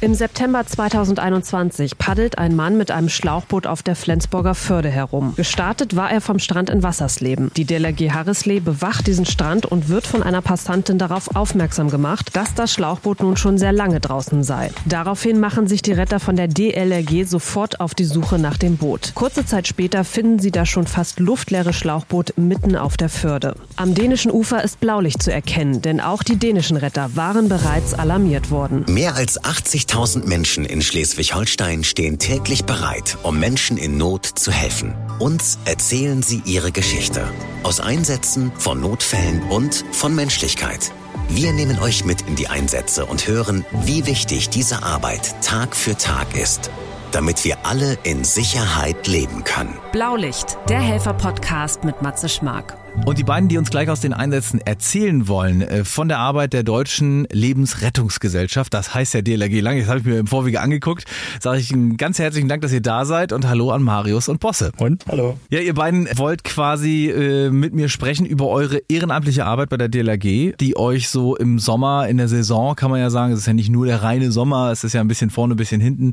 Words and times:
Im 0.00 0.14
September 0.14 0.64
2021 0.64 1.98
paddelt 1.98 2.38
ein 2.38 2.54
Mann 2.54 2.78
mit 2.78 2.92
einem 2.92 3.08
Schlauchboot 3.08 3.66
auf 3.66 3.82
der 3.82 3.96
Flensburger 3.96 4.54
Förde 4.54 4.88
herum. 4.88 5.32
Gestartet 5.34 5.96
war 5.96 6.08
er 6.08 6.20
vom 6.20 6.38
Strand 6.38 6.70
in 6.70 6.84
Wassersleben. 6.84 7.50
Die 7.56 7.64
DLRG 7.64 8.12
Harrisley 8.12 8.60
bewacht 8.60 9.08
diesen 9.08 9.26
Strand 9.26 9.66
und 9.66 9.88
wird 9.88 10.06
von 10.06 10.22
einer 10.22 10.40
Passantin 10.40 10.98
darauf 10.98 11.34
aufmerksam 11.34 11.90
gemacht, 11.90 12.30
dass 12.34 12.54
das 12.54 12.72
Schlauchboot 12.72 13.24
nun 13.24 13.36
schon 13.36 13.58
sehr 13.58 13.72
lange 13.72 13.98
draußen 13.98 14.44
sei. 14.44 14.70
Daraufhin 14.86 15.40
machen 15.40 15.66
sich 15.66 15.82
die 15.82 15.94
Retter 15.94 16.20
von 16.20 16.36
der 16.36 16.46
DLRG 16.46 17.24
sofort 17.26 17.80
auf 17.80 17.96
die 17.96 18.04
Suche 18.04 18.38
nach 18.38 18.56
dem 18.56 18.76
Boot. 18.76 19.10
Kurze 19.16 19.46
Zeit 19.46 19.66
später 19.66 20.04
finden 20.04 20.38
sie 20.38 20.52
das 20.52 20.68
schon 20.68 20.86
fast 20.86 21.18
luftleere 21.18 21.72
Schlauchboot 21.72 22.34
mitten 22.38 22.76
auf 22.76 22.96
der 22.96 23.08
Förde. 23.08 23.56
Am 23.74 23.96
dänischen 23.96 24.30
Ufer 24.30 24.62
ist 24.62 24.78
Blaulicht 24.78 25.20
zu 25.20 25.32
erkennen, 25.32 25.82
denn 25.82 26.00
auch 26.00 26.22
die 26.22 26.36
dänischen 26.36 26.76
Retter 26.76 27.16
waren 27.16 27.48
bereits 27.48 27.94
alarmiert 27.94 28.52
worden. 28.52 28.84
Mehr 28.86 29.16
als 29.16 29.42
80 29.42 29.87
80.000 29.88 30.26
Menschen 30.26 30.64
in 30.66 30.82
Schleswig-Holstein 30.82 31.82
stehen 31.82 32.18
täglich 32.18 32.64
bereit, 32.64 33.16
um 33.22 33.40
Menschen 33.40 33.78
in 33.78 33.96
Not 33.96 34.26
zu 34.26 34.52
helfen. 34.52 34.94
Uns 35.18 35.58
erzählen 35.64 36.22
sie 36.22 36.42
ihre 36.44 36.72
Geschichte. 36.72 37.26
Aus 37.62 37.80
Einsätzen, 37.80 38.52
von 38.58 38.80
Notfällen 38.80 39.42
und 39.48 39.84
von 39.92 40.14
Menschlichkeit. 40.14 40.92
Wir 41.30 41.52
nehmen 41.52 41.78
euch 41.78 42.04
mit 42.04 42.22
in 42.22 42.36
die 42.36 42.48
Einsätze 42.48 43.06
und 43.06 43.26
hören, 43.26 43.64
wie 43.72 44.06
wichtig 44.06 44.50
diese 44.50 44.82
Arbeit 44.82 45.34
Tag 45.42 45.74
für 45.74 45.96
Tag 45.96 46.36
ist 46.36 46.70
damit 47.10 47.44
wir 47.44 47.64
alle 47.64 47.96
in 48.02 48.22
Sicherheit 48.22 49.06
leben 49.06 49.42
können. 49.42 49.78
Blaulicht, 49.92 50.58
der 50.68 50.80
Helfer-Podcast 50.80 51.82
mit 51.82 52.02
Matze 52.02 52.28
Schmark. 52.28 52.77
Und 53.04 53.16
die 53.16 53.24
beiden, 53.24 53.48
die 53.48 53.56
uns 53.56 53.70
gleich 53.70 53.88
aus 53.88 54.00
den 54.00 54.12
Einsätzen 54.12 54.60
erzählen 54.60 55.28
wollen, 55.28 55.62
äh, 55.62 55.84
von 55.84 56.08
der 56.08 56.18
Arbeit 56.18 56.52
der 56.52 56.62
Deutschen 56.62 57.26
Lebensrettungsgesellschaft, 57.30 58.74
das 58.74 58.94
heißt 58.94 59.14
ja 59.14 59.22
DLRG 59.22 59.60
lang, 59.60 59.76
jetzt 59.76 59.88
habe 59.88 60.00
ich 60.00 60.04
mir 60.04 60.18
im 60.18 60.26
Vorwege 60.26 60.60
angeguckt, 60.60 61.04
sage 61.40 61.60
ich 61.60 61.72
einen 61.72 61.96
ganz 61.96 62.18
herzlichen 62.18 62.48
Dank, 62.48 62.62
dass 62.62 62.72
ihr 62.72 62.82
da 62.82 63.04
seid 63.04 63.32
und 63.32 63.48
hallo 63.48 63.70
an 63.70 63.82
Marius 63.82 64.28
und 64.28 64.40
Bosse. 64.40 64.72
Und 64.78 65.06
hallo. 65.06 65.38
Ja, 65.50 65.60
ihr 65.60 65.74
beiden 65.74 66.08
wollt 66.16 66.44
quasi 66.44 67.08
äh, 67.08 67.50
mit 67.50 67.74
mir 67.74 67.88
sprechen 67.88 68.26
über 68.26 68.48
eure 68.48 68.82
ehrenamtliche 68.88 69.46
Arbeit 69.46 69.70
bei 69.70 69.76
der 69.76 69.88
DLRG, 69.88 70.56
die 70.58 70.76
euch 70.76 71.08
so 71.08 71.36
im 71.36 71.58
Sommer, 71.58 72.08
in 72.08 72.16
der 72.16 72.28
Saison, 72.28 72.74
kann 72.74 72.90
man 72.90 73.00
ja 73.00 73.10
sagen, 73.10 73.32
es 73.32 73.40
ist 73.40 73.46
ja 73.46 73.54
nicht 73.54 73.70
nur 73.70 73.86
der 73.86 74.02
reine 74.02 74.32
Sommer, 74.32 74.70
es 74.70 74.84
ist 74.84 74.92
ja 74.92 75.00
ein 75.00 75.08
bisschen 75.08 75.30
vorne, 75.30 75.54
ein 75.54 75.58
bisschen 75.58 75.80
hinten. 75.80 76.12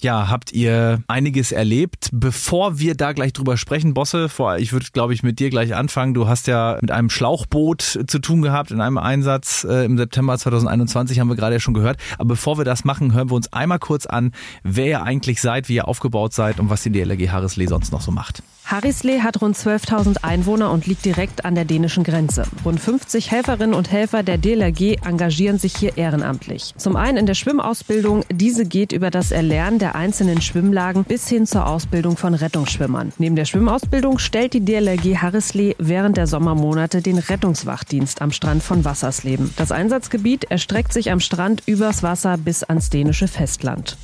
Ja, 0.00 0.28
habt 0.28 0.52
ihr 0.52 1.02
einiges 1.06 1.52
erlebt. 1.52 2.10
Bevor 2.12 2.78
wir 2.78 2.94
da 2.94 3.12
gleich 3.12 3.32
drüber 3.32 3.56
sprechen, 3.56 3.94
Bosse, 3.94 4.28
vor, 4.28 4.58
ich 4.58 4.72
würde, 4.72 4.86
glaube 4.92 5.14
ich, 5.14 5.22
mit 5.22 5.38
dir 5.38 5.50
gleich 5.50 5.74
anfangen. 5.74 6.13
Du 6.14 6.28
hast 6.28 6.46
ja 6.46 6.78
mit 6.80 6.90
einem 6.90 7.10
Schlauchboot 7.10 7.82
zu 8.06 8.18
tun 8.20 8.42
gehabt 8.42 8.70
in 8.70 8.80
einem 8.80 8.98
Einsatz 8.98 9.64
äh, 9.68 9.84
im 9.84 9.98
September 9.98 10.38
2021, 10.38 11.20
haben 11.20 11.28
wir 11.28 11.36
gerade 11.36 11.56
ja 11.56 11.60
schon 11.60 11.74
gehört. 11.74 11.98
Aber 12.18 12.28
bevor 12.28 12.56
wir 12.56 12.64
das 12.64 12.84
machen, 12.84 13.12
hören 13.12 13.30
wir 13.30 13.34
uns 13.34 13.52
einmal 13.52 13.78
kurz 13.78 14.06
an, 14.06 14.32
wer 14.62 14.86
ihr 14.86 15.02
eigentlich 15.02 15.40
seid, 15.40 15.68
wie 15.68 15.74
ihr 15.74 15.88
aufgebaut 15.88 16.32
seid 16.32 16.60
und 16.60 16.70
was 16.70 16.82
die 16.82 16.90
DLRG 16.90 17.30
Harrisley 17.30 17.66
sonst 17.66 17.92
noch 17.92 18.00
so 18.00 18.12
macht. 18.12 18.42
Harrisley 18.66 19.20
hat 19.20 19.42
rund 19.42 19.56
12.000 19.56 20.24
Einwohner 20.24 20.70
und 20.70 20.86
liegt 20.86 21.04
direkt 21.04 21.44
an 21.44 21.54
der 21.54 21.66
dänischen 21.66 22.02
Grenze. 22.02 22.44
Rund 22.64 22.80
50 22.80 23.30
Helferinnen 23.30 23.74
und 23.74 23.92
Helfer 23.92 24.22
der 24.22 24.38
DLRG 24.38 24.96
engagieren 25.04 25.58
sich 25.58 25.76
hier 25.76 25.98
ehrenamtlich. 25.98 26.74
Zum 26.78 26.96
einen 26.96 27.18
in 27.18 27.26
der 27.26 27.34
Schwimmausbildung. 27.34 28.24
Diese 28.32 28.64
geht 28.64 28.92
über 28.92 29.10
das 29.10 29.32
Erlernen 29.32 29.78
der 29.78 29.94
einzelnen 29.94 30.40
Schwimmlagen 30.40 31.04
bis 31.04 31.28
hin 31.28 31.46
zur 31.46 31.66
Ausbildung 31.66 32.16
von 32.16 32.32
Rettungsschwimmern. 32.32 33.12
Neben 33.18 33.36
der 33.36 33.44
Schwimmausbildung 33.44 34.18
stellt 34.18 34.54
die 34.54 34.64
DLRG 34.64 35.18
Harrisley 35.18 35.76
während 35.78 36.16
der 36.16 36.26
Sommermonate 36.26 37.02
den 37.02 37.18
Rettungswachdienst 37.18 38.22
am 38.22 38.32
Strand 38.32 38.62
von 38.62 38.84
Wassersleben. 38.86 39.52
Das 39.56 39.72
Einsatzgebiet 39.72 40.44
erstreckt 40.44 40.94
sich 40.94 41.10
am 41.10 41.20
Strand 41.20 41.62
übers 41.66 42.02
Wasser 42.02 42.38
bis 42.38 42.62
ans 42.62 42.88
dänische 42.88 43.28
Festland. 43.28 43.98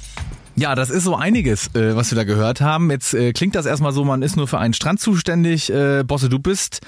Ja, 0.60 0.74
das 0.74 0.90
ist 0.90 1.04
so 1.04 1.16
einiges, 1.16 1.74
äh, 1.74 1.96
was 1.96 2.10
wir 2.10 2.16
da 2.16 2.24
gehört 2.24 2.60
haben. 2.60 2.90
Jetzt 2.90 3.14
äh, 3.14 3.32
klingt 3.32 3.54
das 3.54 3.64
erstmal 3.64 3.92
so, 3.92 4.04
man 4.04 4.20
ist 4.20 4.36
nur 4.36 4.46
für 4.46 4.58
einen 4.58 4.74
Strand 4.74 5.00
zuständig. 5.00 5.72
Äh, 5.72 6.04
Bosse, 6.06 6.28
du 6.28 6.38
bist 6.38 6.82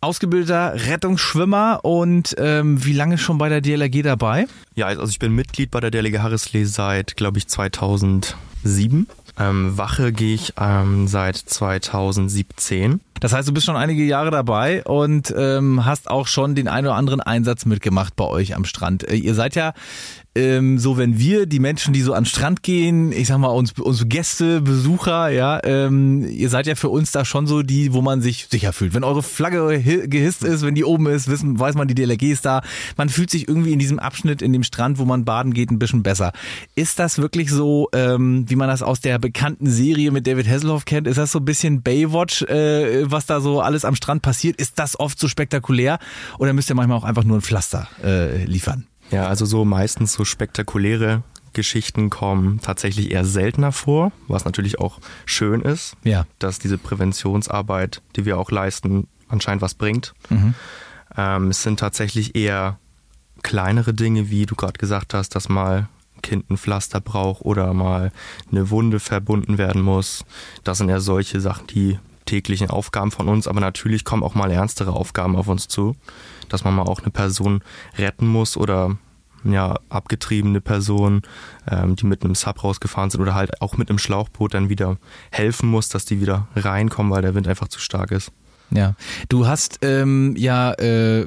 ausgebildeter 0.00 0.74
Rettungsschwimmer 0.88 1.84
und 1.84 2.34
ähm, 2.38 2.84
wie 2.84 2.92
lange 2.92 3.18
schon 3.18 3.38
bei 3.38 3.48
der 3.48 3.60
DLRG 3.60 4.02
dabei? 4.02 4.48
Ja, 4.74 4.86
also 4.86 5.06
ich 5.06 5.20
bin 5.20 5.36
Mitglied 5.36 5.70
bei 5.70 5.78
der 5.78 5.92
DLRG 5.92 6.18
Harrisley 6.18 6.66
seit, 6.66 7.16
glaube 7.16 7.38
ich, 7.38 7.46
2007. 7.46 9.06
Ähm, 9.38 9.78
Wache 9.78 10.12
gehe 10.12 10.34
ich 10.34 10.54
ähm, 10.60 11.06
seit 11.06 11.36
2017. 11.36 13.00
Das 13.20 13.32
heißt, 13.32 13.48
du 13.48 13.52
bist 13.52 13.66
schon 13.66 13.76
einige 13.76 14.02
Jahre 14.02 14.32
dabei 14.32 14.82
und 14.82 15.32
ähm, 15.36 15.84
hast 15.84 16.10
auch 16.10 16.26
schon 16.26 16.56
den 16.56 16.66
einen 16.66 16.88
oder 16.88 16.96
anderen 16.96 17.20
Einsatz 17.20 17.66
mitgemacht 17.66 18.16
bei 18.16 18.24
euch 18.24 18.56
am 18.56 18.64
Strand. 18.64 19.08
Äh, 19.08 19.14
ihr 19.14 19.34
seid 19.34 19.54
ja 19.54 19.74
ähm, 20.34 20.78
so 20.78 20.96
wenn 20.96 21.18
wir, 21.18 21.46
die 21.46 21.58
Menschen, 21.58 21.92
die 21.92 22.00
so 22.00 22.14
an 22.14 22.24
den 22.24 22.28
Strand 22.28 22.62
gehen, 22.62 23.12
ich 23.12 23.28
sag 23.28 23.38
mal, 23.38 23.48
uns, 23.48 23.72
unsere 23.72 24.08
Gäste, 24.08 24.62
Besucher, 24.62 25.28
ja, 25.28 25.60
ähm, 25.62 26.26
ihr 26.26 26.48
seid 26.48 26.66
ja 26.66 26.74
für 26.74 26.88
uns 26.88 27.12
da 27.12 27.24
schon 27.24 27.46
so 27.46 27.62
die, 27.62 27.92
wo 27.92 28.00
man 28.00 28.22
sich 28.22 28.48
sicher 28.50 28.72
fühlt. 28.72 28.94
Wenn 28.94 29.04
eure 29.04 29.22
Flagge 29.22 29.80
gehisst 30.08 30.42
ist, 30.42 30.64
wenn 30.64 30.74
die 30.74 30.84
oben 30.84 31.06
ist, 31.06 31.28
wissen, 31.28 31.58
weiß 31.58 31.74
man, 31.74 31.86
die 31.86 31.94
DLRG 31.94 32.22
ist 32.32 32.46
da. 32.46 32.62
Man 32.96 33.10
fühlt 33.10 33.30
sich 33.30 33.46
irgendwie 33.46 33.72
in 33.72 33.78
diesem 33.78 33.98
Abschnitt, 33.98 34.40
in 34.40 34.52
dem 34.52 34.62
Strand, 34.62 34.98
wo 34.98 35.04
man 35.04 35.24
baden 35.24 35.52
geht, 35.52 35.70
ein 35.70 35.78
bisschen 35.78 36.02
besser. 36.02 36.32
Ist 36.74 36.98
das 36.98 37.18
wirklich 37.18 37.50
so, 37.50 37.88
ähm, 37.92 38.48
wie 38.48 38.56
man 38.56 38.68
das 38.68 38.82
aus 38.82 39.00
der 39.00 39.18
bekannten 39.18 39.68
Serie 39.68 40.10
mit 40.10 40.26
David 40.26 40.48
Hasselhoff 40.48 40.86
kennt? 40.86 41.06
Ist 41.06 41.18
das 41.18 41.32
so 41.32 41.40
ein 41.40 41.44
bisschen 41.44 41.82
Baywatch, 41.82 42.42
äh, 42.42 43.10
was 43.10 43.26
da 43.26 43.40
so 43.40 43.60
alles 43.60 43.84
am 43.84 43.94
Strand 43.94 44.22
passiert? 44.22 44.56
Ist 44.56 44.78
das 44.78 44.98
oft 44.98 45.18
so 45.18 45.28
spektakulär? 45.28 45.98
Oder 46.38 46.54
müsst 46.54 46.70
ihr 46.70 46.74
manchmal 46.74 46.96
auch 46.96 47.04
einfach 47.04 47.24
nur 47.24 47.36
ein 47.36 47.42
Pflaster 47.42 47.88
äh, 48.02 48.44
liefern? 48.44 48.86
Ja, 49.12 49.28
also 49.28 49.44
so 49.44 49.64
meistens 49.64 50.14
so 50.14 50.24
spektakuläre 50.24 51.22
Geschichten 51.52 52.10
kommen 52.10 52.60
tatsächlich 52.60 53.10
eher 53.10 53.24
seltener 53.24 53.72
vor, 53.72 54.10
was 54.26 54.44
natürlich 54.44 54.78
auch 54.78 54.98
schön 55.26 55.60
ist, 55.60 55.96
ja. 56.02 56.26
dass 56.38 56.58
diese 56.58 56.78
Präventionsarbeit, 56.78 58.00
die 58.16 58.24
wir 58.24 58.38
auch 58.38 58.50
leisten, 58.50 59.06
anscheinend 59.28 59.62
was 59.62 59.74
bringt. 59.74 60.14
Mhm. 60.30 60.54
Ähm, 61.16 61.48
es 61.48 61.62
sind 61.62 61.78
tatsächlich 61.78 62.34
eher 62.34 62.78
kleinere 63.42 63.92
Dinge, 63.92 64.30
wie 64.30 64.46
du 64.46 64.54
gerade 64.54 64.78
gesagt 64.78 65.14
hast, 65.14 65.34
dass 65.34 65.48
mal 65.48 65.88
ein 66.16 66.22
Kind 66.22 66.50
ein 66.50 66.56
Pflaster 66.56 67.00
braucht 67.00 67.42
oder 67.42 67.74
mal 67.74 68.12
eine 68.50 68.70
Wunde 68.70 69.00
verbunden 69.00 69.58
werden 69.58 69.82
muss. 69.82 70.24
Das 70.64 70.78
sind 70.78 70.88
eher 70.88 71.00
solche 71.00 71.40
Sachen, 71.40 71.66
die 71.66 71.98
täglichen 72.24 72.70
Aufgaben 72.70 73.10
von 73.10 73.28
uns, 73.28 73.48
aber 73.48 73.60
natürlich 73.60 74.04
kommen 74.04 74.22
auch 74.22 74.34
mal 74.34 74.50
ernstere 74.50 74.92
Aufgaben 74.92 75.36
auf 75.36 75.48
uns 75.48 75.68
zu, 75.68 75.96
dass 76.52 76.64
man 76.64 76.74
mal 76.74 76.82
auch 76.82 77.00
eine 77.00 77.10
Person 77.10 77.62
retten 77.96 78.26
muss 78.26 78.56
oder 78.56 78.96
ja, 79.44 79.78
abgetriebene 79.88 80.60
Person, 80.60 81.22
ähm, 81.68 81.96
die 81.96 82.06
mit 82.06 82.24
einem 82.24 82.34
Sub 82.34 82.62
rausgefahren 82.62 83.10
sind 83.10 83.20
oder 83.20 83.34
halt 83.34 83.60
auch 83.60 83.76
mit 83.76 83.88
einem 83.88 83.98
Schlauchboot 83.98 84.54
dann 84.54 84.68
wieder 84.68 84.98
helfen 85.30 85.68
muss, 85.68 85.88
dass 85.88 86.04
die 86.04 86.20
wieder 86.20 86.48
reinkommen, 86.54 87.10
weil 87.12 87.22
der 87.22 87.34
Wind 87.34 87.48
einfach 87.48 87.68
zu 87.68 87.80
stark 87.80 88.12
ist. 88.12 88.32
Ja, 88.70 88.94
du 89.28 89.46
hast 89.46 89.80
ähm, 89.82 90.34
ja 90.36 90.72
äh, 90.72 91.26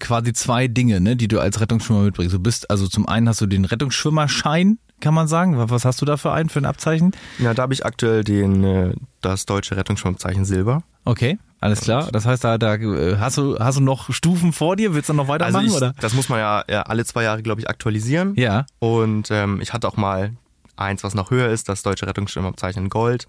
quasi 0.00 0.32
zwei 0.32 0.66
Dinge, 0.66 1.00
ne, 1.00 1.16
die 1.16 1.28
du 1.28 1.38
als 1.38 1.60
Rettungsschwimmer 1.60 2.02
mitbringst. 2.02 2.34
Du 2.34 2.40
bist 2.40 2.68
also 2.70 2.88
zum 2.88 3.06
einen 3.06 3.28
hast 3.28 3.40
du 3.40 3.46
den 3.46 3.64
Rettungsschwimmerschein, 3.64 4.78
kann 5.00 5.14
man 5.14 5.28
sagen. 5.28 5.54
Was 5.56 5.84
hast 5.84 6.00
du 6.02 6.04
da 6.06 6.16
für 6.16 6.32
einen 6.32 6.48
für 6.48 6.58
ein 6.58 6.64
Abzeichen? 6.64 7.12
Ja, 7.38 7.54
da 7.54 7.62
habe 7.62 7.74
ich 7.74 7.86
aktuell 7.86 8.24
den 8.24 8.64
äh, 8.64 8.94
das 9.20 9.46
deutsche 9.46 9.76
Rettungsschwimmzeichen 9.76 10.44
Silber. 10.44 10.82
Okay. 11.04 11.38
Alles 11.60 11.80
klar. 11.82 12.08
Das 12.10 12.24
heißt, 12.24 12.42
da, 12.42 12.56
da 12.56 12.74
äh, 12.74 13.16
hast 13.18 13.36
du 13.36 13.58
hast 13.58 13.76
du 13.78 13.82
noch 13.82 14.12
Stufen 14.12 14.52
vor 14.52 14.76
dir? 14.76 14.94
Willst 14.94 15.10
du 15.10 15.12
noch 15.12 15.28
weitermachen 15.28 15.66
also 15.66 15.76
ich, 15.76 15.82
oder? 15.82 15.94
Das 16.00 16.14
muss 16.14 16.28
man 16.28 16.38
ja, 16.38 16.64
ja 16.68 16.82
alle 16.82 17.04
zwei 17.04 17.22
Jahre, 17.24 17.42
glaube 17.42 17.60
ich, 17.60 17.68
aktualisieren. 17.68 18.34
Ja. 18.36 18.64
Und 18.78 19.30
ähm, 19.30 19.60
ich 19.60 19.72
hatte 19.72 19.86
auch 19.86 19.96
mal 19.96 20.32
eins, 20.76 21.04
was 21.04 21.14
noch 21.14 21.30
höher 21.30 21.48
ist, 21.50 21.68
das 21.68 21.82
deutsche 21.82 22.06
Rettungsschwimmabzeichen 22.06 22.88
Gold. 22.88 23.26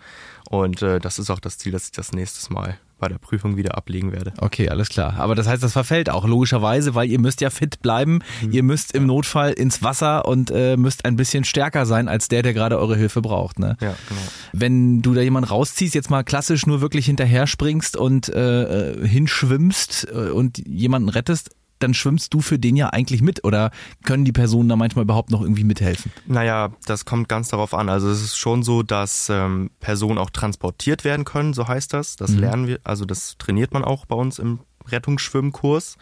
Und 0.49 0.81
äh, 0.81 0.99
das 0.99 1.19
ist 1.19 1.29
auch 1.29 1.39
das 1.39 1.57
Ziel, 1.57 1.73
dass 1.73 1.85
ich 1.85 1.91
das 1.91 2.13
nächstes 2.13 2.49
Mal 2.49 2.77
bei 3.01 3.09
der 3.09 3.17
Prüfung 3.17 3.57
wieder 3.57 3.77
ablegen 3.77 4.13
werde. 4.13 4.31
Okay, 4.37 4.69
alles 4.69 4.87
klar. 4.87 5.15
Aber 5.17 5.35
das 5.35 5.47
heißt, 5.47 5.61
das 5.61 5.73
verfällt 5.73 6.09
auch 6.09 6.25
logischerweise, 6.25 6.95
weil 6.95 7.09
ihr 7.09 7.19
müsst 7.19 7.41
ja 7.41 7.49
fit 7.49 7.81
bleiben. 7.81 8.19
Mhm. 8.41 8.51
Ihr 8.51 8.63
müsst 8.63 8.93
im 8.93 9.05
Notfall 9.05 9.51
ins 9.51 9.83
Wasser 9.83 10.25
und 10.25 10.51
äh, 10.51 10.77
müsst 10.77 11.03
ein 11.03 11.15
bisschen 11.15 11.43
stärker 11.43 11.85
sein 11.85 12.07
als 12.07 12.29
der, 12.29 12.43
der 12.43 12.53
gerade 12.53 12.79
eure 12.79 12.95
Hilfe 12.95 13.21
braucht. 13.21 13.59
Ne? 13.59 13.75
Ja, 13.81 13.95
genau. 14.07 14.21
Wenn 14.53 15.01
du 15.01 15.13
da 15.13 15.21
jemanden 15.21 15.49
rausziehst, 15.49 15.95
jetzt 15.95 16.09
mal 16.09 16.23
klassisch 16.23 16.65
nur 16.65 16.79
wirklich 16.79 17.07
hinterher 17.07 17.47
springst 17.47 17.97
und 17.97 18.29
äh, 18.29 18.91
äh 18.91 19.07
hinschwimmst 19.07 20.07
äh, 20.13 20.29
und 20.29 20.59
jemanden 20.67 21.09
rettest, 21.09 21.49
dann 21.83 21.93
schwimmst 21.93 22.33
du 22.33 22.41
für 22.41 22.59
den 22.59 22.75
ja 22.75 22.89
eigentlich 22.89 23.21
mit 23.21 23.43
oder 23.43 23.71
können 24.03 24.25
die 24.25 24.31
Personen 24.31 24.69
da 24.69 24.75
manchmal 24.75 25.03
überhaupt 25.03 25.31
noch 25.31 25.41
irgendwie 25.41 25.63
mithelfen? 25.63 26.11
Naja, 26.25 26.71
das 26.85 27.05
kommt 27.05 27.29
ganz 27.29 27.49
darauf 27.49 27.73
an. 27.73 27.89
Also 27.89 28.09
es 28.09 28.21
ist 28.21 28.37
schon 28.37 28.63
so, 28.63 28.83
dass 28.83 29.29
ähm, 29.29 29.71
Personen 29.79 30.17
auch 30.17 30.29
transportiert 30.29 31.03
werden 31.03 31.25
können, 31.25 31.53
so 31.53 31.67
heißt 31.67 31.93
das. 31.93 32.15
Das 32.15 32.31
mhm. 32.31 32.39
lernen 32.39 32.67
wir, 32.67 32.79
also 32.83 33.05
das 33.05 33.37
trainiert 33.37 33.73
man 33.73 33.83
auch 33.83 34.05
bei 34.05 34.15
uns 34.15 34.39
im 34.39 34.59
Rettungsschwimmkurs 34.87 35.97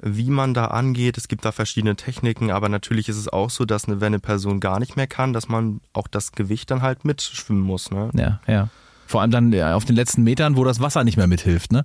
wie 0.00 0.30
man 0.30 0.54
da 0.54 0.66
angeht. 0.66 1.18
Es 1.18 1.28
gibt 1.28 1.44
da 1.44 1.52
verschiedene 1.52 1.96
Techniken, 1.96 2.50
aber 2.50 2.68
natürlich 2.68 3.08
ist 3.08 3.16
es 3.16 3.28
auch 3.28 3.50
so, 3.50 3.64
dass 3.64 3.86
eine, 3.86 4.00
wenn 4.00 4.08
eine 4.08 4.20
Person 4.20 4.60
gar 4.60 4.78
nicht 4.78 4.96
mehr 4.96 5.06
kann, 5.06 5.32
dass 5.32 5.48
man 5.48 5.80
auch 5.92 6.08
das 6.08 6.32
Gewicht 6.32 6.70
dann 6.70 6.82
halt 6.82 7.04
mitschwimmen 7.04 7.62
muss. 7.62 7.90
Ne? 7.90 8.10
Ja, 8.14 8.40
ja. 8.46 8.68
Vor 9.08 9.22
allem 9.22 9.30
dann 9.30 9.54
auf 9.72 9.86
den 9.86 9.96
letzten 9.96 10.22
Metern, 10.22 10.58
wo 10.58 10.64
das 10.64 10.80
Wasser 10.80 11.02
nicht 11.02 11.16
mehr 11.16 11.26
mithilft, 11.26 11.72
ne? 11.72 11.82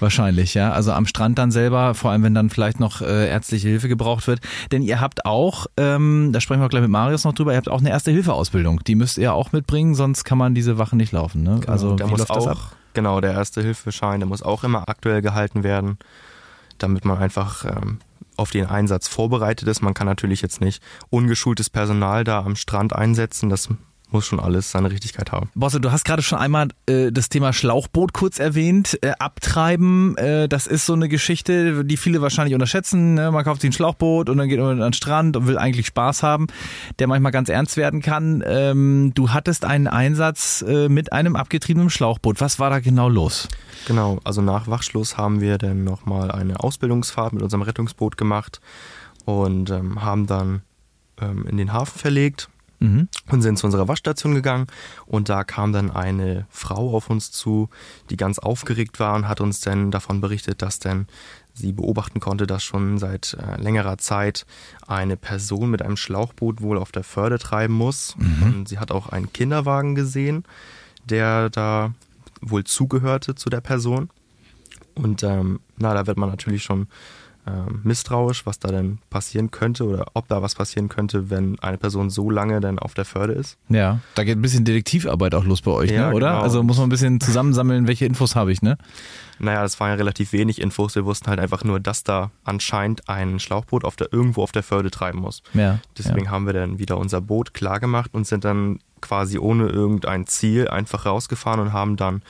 Wahrscheinlich, 0.00 0.54
ja. 0.54 0.72
Also 0.72 0.90
am 0.90 1.06
Strand 1.06 1.38
dann 1.38 1.52
selber, 1.52 1.94
vor 1.94 2.10
allem 2.10 2.24
wenn 2.24 2.34
dann 2.34 2.50
vielleicht 2.50 2.80
noch 2.80 3.02
äh, 3.02 3.28
ärztliche 3.28 3.68
Hilfe 3.68 3.86
gebraucht 3.88 4.26
wird. 4.26 4.40
Denn 4.72 4.82
ihr 4.82 5.00
habt 5.00 5.26
auch, 5.26 5.66
ähm, 5.76 6.30
da 6.32 6.40
sprechen 6.40 6.60
wir 6.60 6.68
gleich 6.68 6.82
mit 6.82 6.90
Marius 6.90 7.22
noch 7.22 7.34
drüber, 7.34 7.52
ihr 7.52 7.58
habt 7.58 7.68
auch 7.68 7.78
eine 7.78 7.90
Erste-Hilfe-Ausbildung. 7.90 8.82
Die 8.84 8.96
müsst 8.96 9.16
ihr 9.16 9.32
auch 9.32 9.52
mitbringen, 9.52 9.94
sonst 9.94 10.24
kann 10.24 10.38
man 10.38 10.56
diese 10.56 10.76
Wachen 10.76 10.96
nicht 10.96 11.12
laufen. 11.12 11.44
Ne? 11.44 11.60
Genau, 11.60 11.72
also 11.72 11.94
der 11.94 12.08
wie 12.08 12.10
muss 12.10 12.18
läuft 12.18 12.30
das 12.30 12.36
auch, 12.38 12.48
ab? 12.48 12.76
genau, 12.94 13.20
der 13.20 13.34
Erste-Hilfe-Schein, 13.34 14.18
der 14.18 14.26
muss 14.26 14.42
auch 14.42 14.64
immer 14.64 14.88
aktuell 14.88 15.22
gehalten 15.22 15.62
werden, 15.62 15.98
damit 16.78 17.04
man 17.04 17.18
einfach 17.18 17.64
ähm, 17.64 17.98
auf 18.36 18.50
den 18.50 18.66
Einsatz 18.66 19.06
vorbereitet 19.06 19.68
ist. 19.68 19.82
Man 19.82 19.94
kann 19.94 20.08
natürlich 20.08 20.42
jetzt 20.42 20.60
nicht 20.60 20.82
ungeschultes 21.10 21.70
Personal 21.70 22.24
da 22.24 22.40
am 22.40 22.56
Strand 22.56 22.92
einsetzen. 22.92 23.50
Das 23.50 23.68
muss 24.10 24.26
schon 24.26 24.40
alles 24.40 24.70
seine 24.70 24.90
Richtigkeit 24.90 25.32
haben. 25.32 25.50
Bosse, 25.54 25.80
du 25.80 25.90
hast 25.90 26.04
gerade 26.04 26.22
schon 26.22 26.38
einmal 26.38 26.68
äh, 26.86 27.10
das 27.10 27.28
Thema 27.28 27.52
Schlauchboot 27.52 28.12
kurz 28.12 28.38
erwähnt. 28.38 28.98
Äh, 29.02 29.12
Abtreiben, 29.18 30.16
äh, 30.16 30.48
das 30.48 30.66
ist 30.66 30.86
so 30.86 30.92
eine 30.92 31.08
Geschichte, 31.08 31.84
die 31.84 31.96
viele 31.96 32.22
wahrscheinlich 32.22 32.54
unterschätzen. 32.54 33.14
Ne? 33.14 33.32
Man 33.32 33.44
kauft 33.44 33.62
sich 33.62 33.70
ein 33.70 33.72
Schlauchboot 33.72 34.30
und 34.30 34.38
dann 34.38 34.48
geht 34.48 34.60
man 34.60 34.80
an 34.80 34.88
den 34.88 34.92
Strand 34.92 35.36
und 35.36 35.46
will 35.46 35.58
eigentlich 35.58 35.86
Spaß 35.86 36.22
haben, 36.22 36.46
der 36.98 37.08
manchmal 37.08 37.32
ganz 37.32 37.48
ernst 37.48 37.76
werden 37.76 38.00
kann. 38.00 38.44
Ähm, 38.46 39.12
du 39.14 39.30
hattest 39.30 39.64
einen 39.64 39.88
Einsatz 39.88 40.64
äh, 40.66 40.88
mit 40.88 41.12
einem 41.12 41.34
abgetriebenen 41.34 41.90
Schlauchboot. 41.90 42.40
Was 42.40 42.58
war 42.58 42.70
da 42.70 42.78
genau 42.78 43.08
los? 43.08 43.48
Genau, 43.86 44.20
also 44.24 44.40
nach 44.40 44.68
Wachschluss 44.68 45.16
haben 45.16 45.40
wir 45.40 45.58
dann 45.58 45.84
nochmal 45.84 46.30
eine 46.30 46.60
Ausbildungsfahrt 46.60 47.32
mit 47.32 47.42
unserem 47.42 47.62
Rettungsboot 47.62 48.16
gemacht 48.16 48.60
und 49.24 49.70
ähm, 49.70 50.02
haben 50.02 50.26
dann 50.26 50.62
ähm, 51.20 51.46
in 51.48 51.56
den 51.56 51.72
Hafen 51.72 51.98
verlegt 51.98 52.48
Mhm. 52.78 53.08
und 53.30 53.42
sind 53.42 53.58
zu 53.58 53.66
unserer 53.66 53.88
Waschstation 53.88 54.34
gegangen 54.34 54.66
und 55.06 55.28
da 55.28 55.44
kam 55.44 55.72
dann 55.72 55.90
eine 55.90 56.46
Frau 56.50 56.94
auf 56.94 57.08
uns 57.08 57.32
zu, 57.32 57.70
die 58.10 58.16
ganz 58.16 58.38
aufgeregt 58.38 59.00
war 59.00 59.14
und 59.14 59.28
hat 59.28 59.40
uns 59.40 59.60
dann 59.60 59.90
davon 59.90 60.20
berichtet, 60.20 60.60
dass 60.62 60.78
denn 60.78 61.06
sie 61.54 61.72
beobachten 61.72 62.20
konnte, 62.20 62.46
dass 62.46 62.62
schon 62.62 62.98
seit 62.98 63.34
äh, 63.34 63.60
längerer 63.60 63.98
Zeit 63.98 64.46
eine 64.86 65.16
Person 65.16 65.70
mit 65.70 65.82
einem 65.82 65.96
Schlauchboot 65.96 66.60
wohl 66.60 66.78
auf 66.78 66.92
der 66.92 67.02
Förde 67.02 67.38
treiben 67.38 67.74
muss. 67.74 68.14
Und 68.42 68.68
sie 68.68 68.78
hat 68.78 68.92
auch 68.92 69.08
einen 69.08 69.32
Kinderwagen 69.32 69.94
gesehen, 69.94 70.44
der 71.08 71.48
da 71.48 71.94
wohl 72.40 72.64
zugehörte 72.64 73.34
zu 73.34 73.48
der 73.48 73.60
Person. 73.62 74.10
Und 74.94 75.22
ähm, 75.22 75.60
na, 75.76 75.94
da 75.94 76.06
wird 76.06 76.18
man 76.18 76.28
natürlich 76.28 76.62
schon 76.62 76.88
misstrauisch, 77.82 78.44
was 78.46 78.58
da 78.58 78.68
denn 78.68 78.98
passieren 79.10 79.50
könnte 79.50 79.84
oder 79.84 80.06
ob 80.14 80.26
da 80.28 80.42
was 80.42 80.54
passieren 80.54 80.88
könnte, 80.88 81.30
wenn 81.30 81.58
eine 81.60 81.78
Person 81.78 82.10
so 82.10 82.30
lange 82.30 82.60
dann 82.60 82.78
auf 82.78 82.94
der 82.94 83.04
Förde 83.04 83.34
ist. 83.34 83.56
Ja, 83.68 84.00
da 84.14 84.24
geht 84.24 84.36
ein 84.36 84.42
bisschen 84.42 84.64
Detektivarbeit 84.64 85.34
auch 85.34 85.44
los 85.44 85.62
bei 85.62 85.70
euch, 85.70 85.90
Ja, 85.90 86.10
ne? 86.10 86.14
oder? 86.14 86.30
genau. 86.30 86.42
Also 86.42 86.62
muss 86.62 86.76
man 86.78 86.86
ein 86.86 86.90
bisschen 86.90 87.20
zusammensammeln, 87.20 87.86
welche 87.86 88.06
Infos 88.06 88.34
habe 88.34 88.52
ich, 88.52 88.62
ne? 88.62 88.76
Naja, 89.38 89.62
das 89.62 89.78
waren 89.80 89.90
ja 89.90 89.94
relativ 89.96 90.32
wenig 90.32 90.60
Infos. 90.60 90.94
Wir 90.94 91.04
wussten 91.04 91.28
halt 91.28 91.38
einfach 91.40 91.62
nur, 91.62 91.78
dass 91.78 92.02
da 92.02 92.30
anscheinend 92.44 93.08
ein 93.08 93.38
Schlauchboot 93.38 93.84
auf 93.84 93.94
der, 93.94 94.10
irgendwo 94.12 94.42
auf 94.42 94.50
der 94.50 94.62
Förde 94.62 94.90
treiben 94.90 95.18
muss. 95.20 95.42
Ja. 95.52 95.78
Deswegen 95.98 96.30
haben 96.30 96.46
wir 96.46 96.54
dann 96.54 96.78
wieder 96.78 96.96
unser 96.96 97.20
Boot 97.20 97.52
klar 97.52 97.78
gemacht 97.78 98.10
und 98.14 98.26
sind 98.26 98.44
dann 98.44 98.78
quasi 99.02 99.38
ohne 99.38 99.68
irgendein 99.68 100.26
Ziel 100.26 100.68
einfach 100.68 101.04
rausgefahren 101.04 101.60
und 101.60 101.72
haben 101.74 101.96
dann 101.96 102.22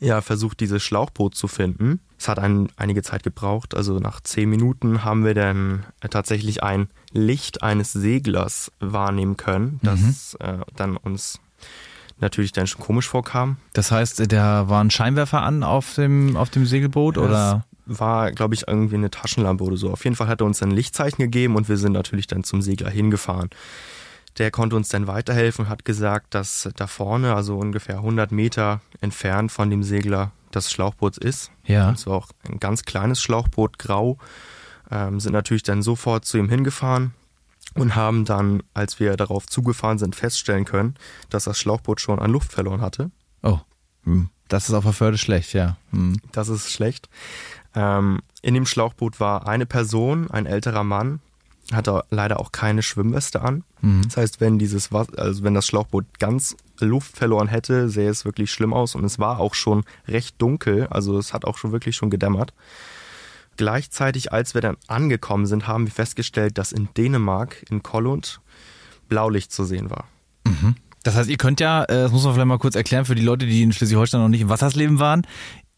ja 0.00 0.20
versucht, 0.20 0.60
dieses 0.60 0.82
Schlauchboot 0.82 1.34
zu 1.34 1.48
finden. 1.48 2.00
Es 2.18 2.28
hat 2.28 2.38
ein, 2.38 2.68
einige 2.76 3.02
Zeit 3.02 3.22
gebraucht. 3.22 3.74
Also 3.74 3.98
nach 3.98 4.20
zehn 4.20 4.50
Minuten 4.50 5.04
haben 5.04 5.24
wir 5.24 5.34
dann 5.34 5.86
äh, 6.00 6.08
tatsächlich 6.08 6.62
ein 6.62 6.88
Licht 7.12 7.62
eines 7.62 7.92
Seglers 7.92 8.72
wahrnehmen 8.80 9.36
können, 9.36 9.80
das 9.82 10.34
äh, 10.40 10.58
dann 10.76 10.96
uns 10.96 11.40
natürlich 12.20 12.52
dann 12.52 12.66
schon 12.66 12.82
komisch 12.82 13.08
vorkam. 13.08 13.56
Das 13.72 13.90
heißt, 13.90 14.32
da 14.32 14.68
war 14.68 14.82
ein 14.82 14.90
Scheinwerfer 14.90 15.42
an 15.42 15.62
auf 15.62 15.94
dem, 15.94 16.36
auf 16.36 16.50
dem 16.50 16.66
Segelboot 16.66 17.16
oder? 17.18 17.64
Das 17.86 18.00
war, 18.00 18.32
glaube 18.32 18.54
ich, 18.54 18.68
irgendwie 18.68 18.96
eine 18.96 19.10
Taschenlampe 19.10 19.64
oder 19.64 19.76
so. 19.76 19.90
Auf 19.90 20.04
jeden 20.04 20.16
Fall 20.16 20.28
hat 20.28 20.40
er 20.40 20.46
uns 20.46 20.62
ein 20.62 20.70
Lichtzeichen 20.70 21.22
gegeben 21.22 21.56
und 21.56 21.68
wir 21.68 21.78
sind 21.78 21.92
natürlich 21.92 22.26
dann 22.26 22.44
zum 22.44 22.60
Segler 22.60 22.90
hingefahren. 22.90 23.48
Der 24.38 24.50
konnte 24.50 24.76
uns 24.76 24.88
dann 24.88 25.06
weiterhelfen 25.06 25.64
und 25.64 25.70
hat 25.70 25.84
gesagt, 25.84 26.34
dass 26.34 26.68
da 26.76 26.86
vorne, 26.86 27.34
also 27.34 27.58
ungefähr 27.58 27.96
100 27.96 28.30
Meter 28.32 28.80
entfernt 29.00 29.50
von 29.50 29.68
dem 29.68 29.82
Segler, 29.82 30.32
das 30.50 30.70
Schlauchboot 30.72 31.18
ist. 31.18 31.50
Ja. 31.64 31.90
Das 31.90 32.06
war 32.06 32.16
auch 32.16 32.28
ein 32.48 32.58
ganz 32.58 32.84
kleines 32.84 33.20
Schlauchboot, 33.20 33.78
grau. 33.78 34.18
Ähm, 34.90 35.20
sind 35.20 35.32
natürlich 35.32 35.62
dann 35.62 35.82
sofort 35.82 36.24
zu 36.24 36.38
ihm 36.38 36.48
hingefahren 36.48 37.12
und 37.74 37.94
haben 37.94 38.24
dann, 38.24 38.62
als 38.74 39.00
wir 39.00 39.16
darauf 39.16 39.46
zugefahren 39.46 39.98
sind, 39.98 40.16
feststellen 40.16 40.64
können, 40.64 40.94
dass 41.28 41.44
das 41.44 41.58
Schlauchboot 41.58 42.00
schon 42.00 42.18
an 42.18 42.30
Luft 42.30 42.52
verloren 42.52 42.80
hatte. 42.80 43.10
Oh, 43.42 43.58
hm. 44.04 44.30
das 44.48 44.68
ist 44.68 44.74
auf 44.74 44.84
der 44.84 44.92
Förde 44.92 45.18
schlecht, 45.18 45.52
ja. 45.52 45.76
Hm. 45.90 46.16
Das 46.32 46.48
ist 46.48 46.72
schlecht. 46.72 47.08
Ähm, 47.74 48.20
in 48.40 48.54
dem 48.54 48.66
Schlauchboot 48.66 49.20
war 49.20 49.46
eine 49.46 49.66
Person, 49.66 50.30
ein 50.30 50.46
älterer 50.46 50.84
Mann, 50.84 51.20
hatte 51.72 52.02
leider 52.10 52.40
auch 52.40 52.50
keine 52.52 52.82
Schwimmweste 52.82 53.42
an. 53.42 53.62
Das 54.06 54.16
heißt, 54.16 54.40
wenn 54.40 54.58
dieses 54.58 54.90
Was- 54.92 55.12
also 55.14 55.42
wenn 55.44 55.54
das 55.54 55.66
Schlauchboot 55.66 56.18
ganz 56.18 56.56
Luft 56.80 57.16
verloren 57.16 57.48
hätte, 57.48 57.88
sähe 57.88 58.08
es 58.08 58.24
wirklich 58.24 58.50
schlimm 58.50 58.72
aus 58.72 58.94
und 58.94 59.04
es 59.04 59.18
war 59.18 59.38
auch 59.38 59.54
schon 59.54 59.84
recht 60.06 60.40
dunkel, 60.40 60.86
also 60.90 61.18
es 61.18 61.32
hat 61.32 61.44
auch 61.44 61.58
schon 61.58 61.72
wirklich 61.72 61.94
schon 61.96 62.10
gedämmert. 62.10 62.52
Gleichzeitig, 63.56 64.32
als 64.32 64.54
wir 64.54 64.60
dann 64.60 64.76
angekommen 64.86 65.46
sind, 65.46 65.66
haben 65.66 65.86
wir 65.86 65.92
festgestellt, 65.92 66.58
dass 66.58 66.70
in 66.72 66.88
Dänemark, 66.96 67.64
in 67.70 67.82
Kollund, 67.82 68.40
Blaulicht 69.08 69.50
zu 69.52 69.64
sehen 69.64 69.90
war. 69.90 70.04
Das 71.02 71.16
heißt, 71.16 71.28
ihr 71.30 71.36
könnt 71.38 71.58
ja, 71.60 71.84
äh, 71.84 72.02
das 72.02 72.12
muss 72.12 72.24
man 72.24 72.34
vielleicht 72.34 72.46
mal 72.48 72.58
kurz 72.58 72.74
erklären 72.76 73.04
für 73.04 73.14
die 73.14 73.22
Leute, 73.22 73.46
die 73.46 73.62
in 73.62 73.72
Schleswig-Holstein 73.72 74.20
noch 74.20 74.28
nicht 74.28 74.40
im 74.42 74.48
Wassersleben 74.48 74.98
waren. 75.00 75.26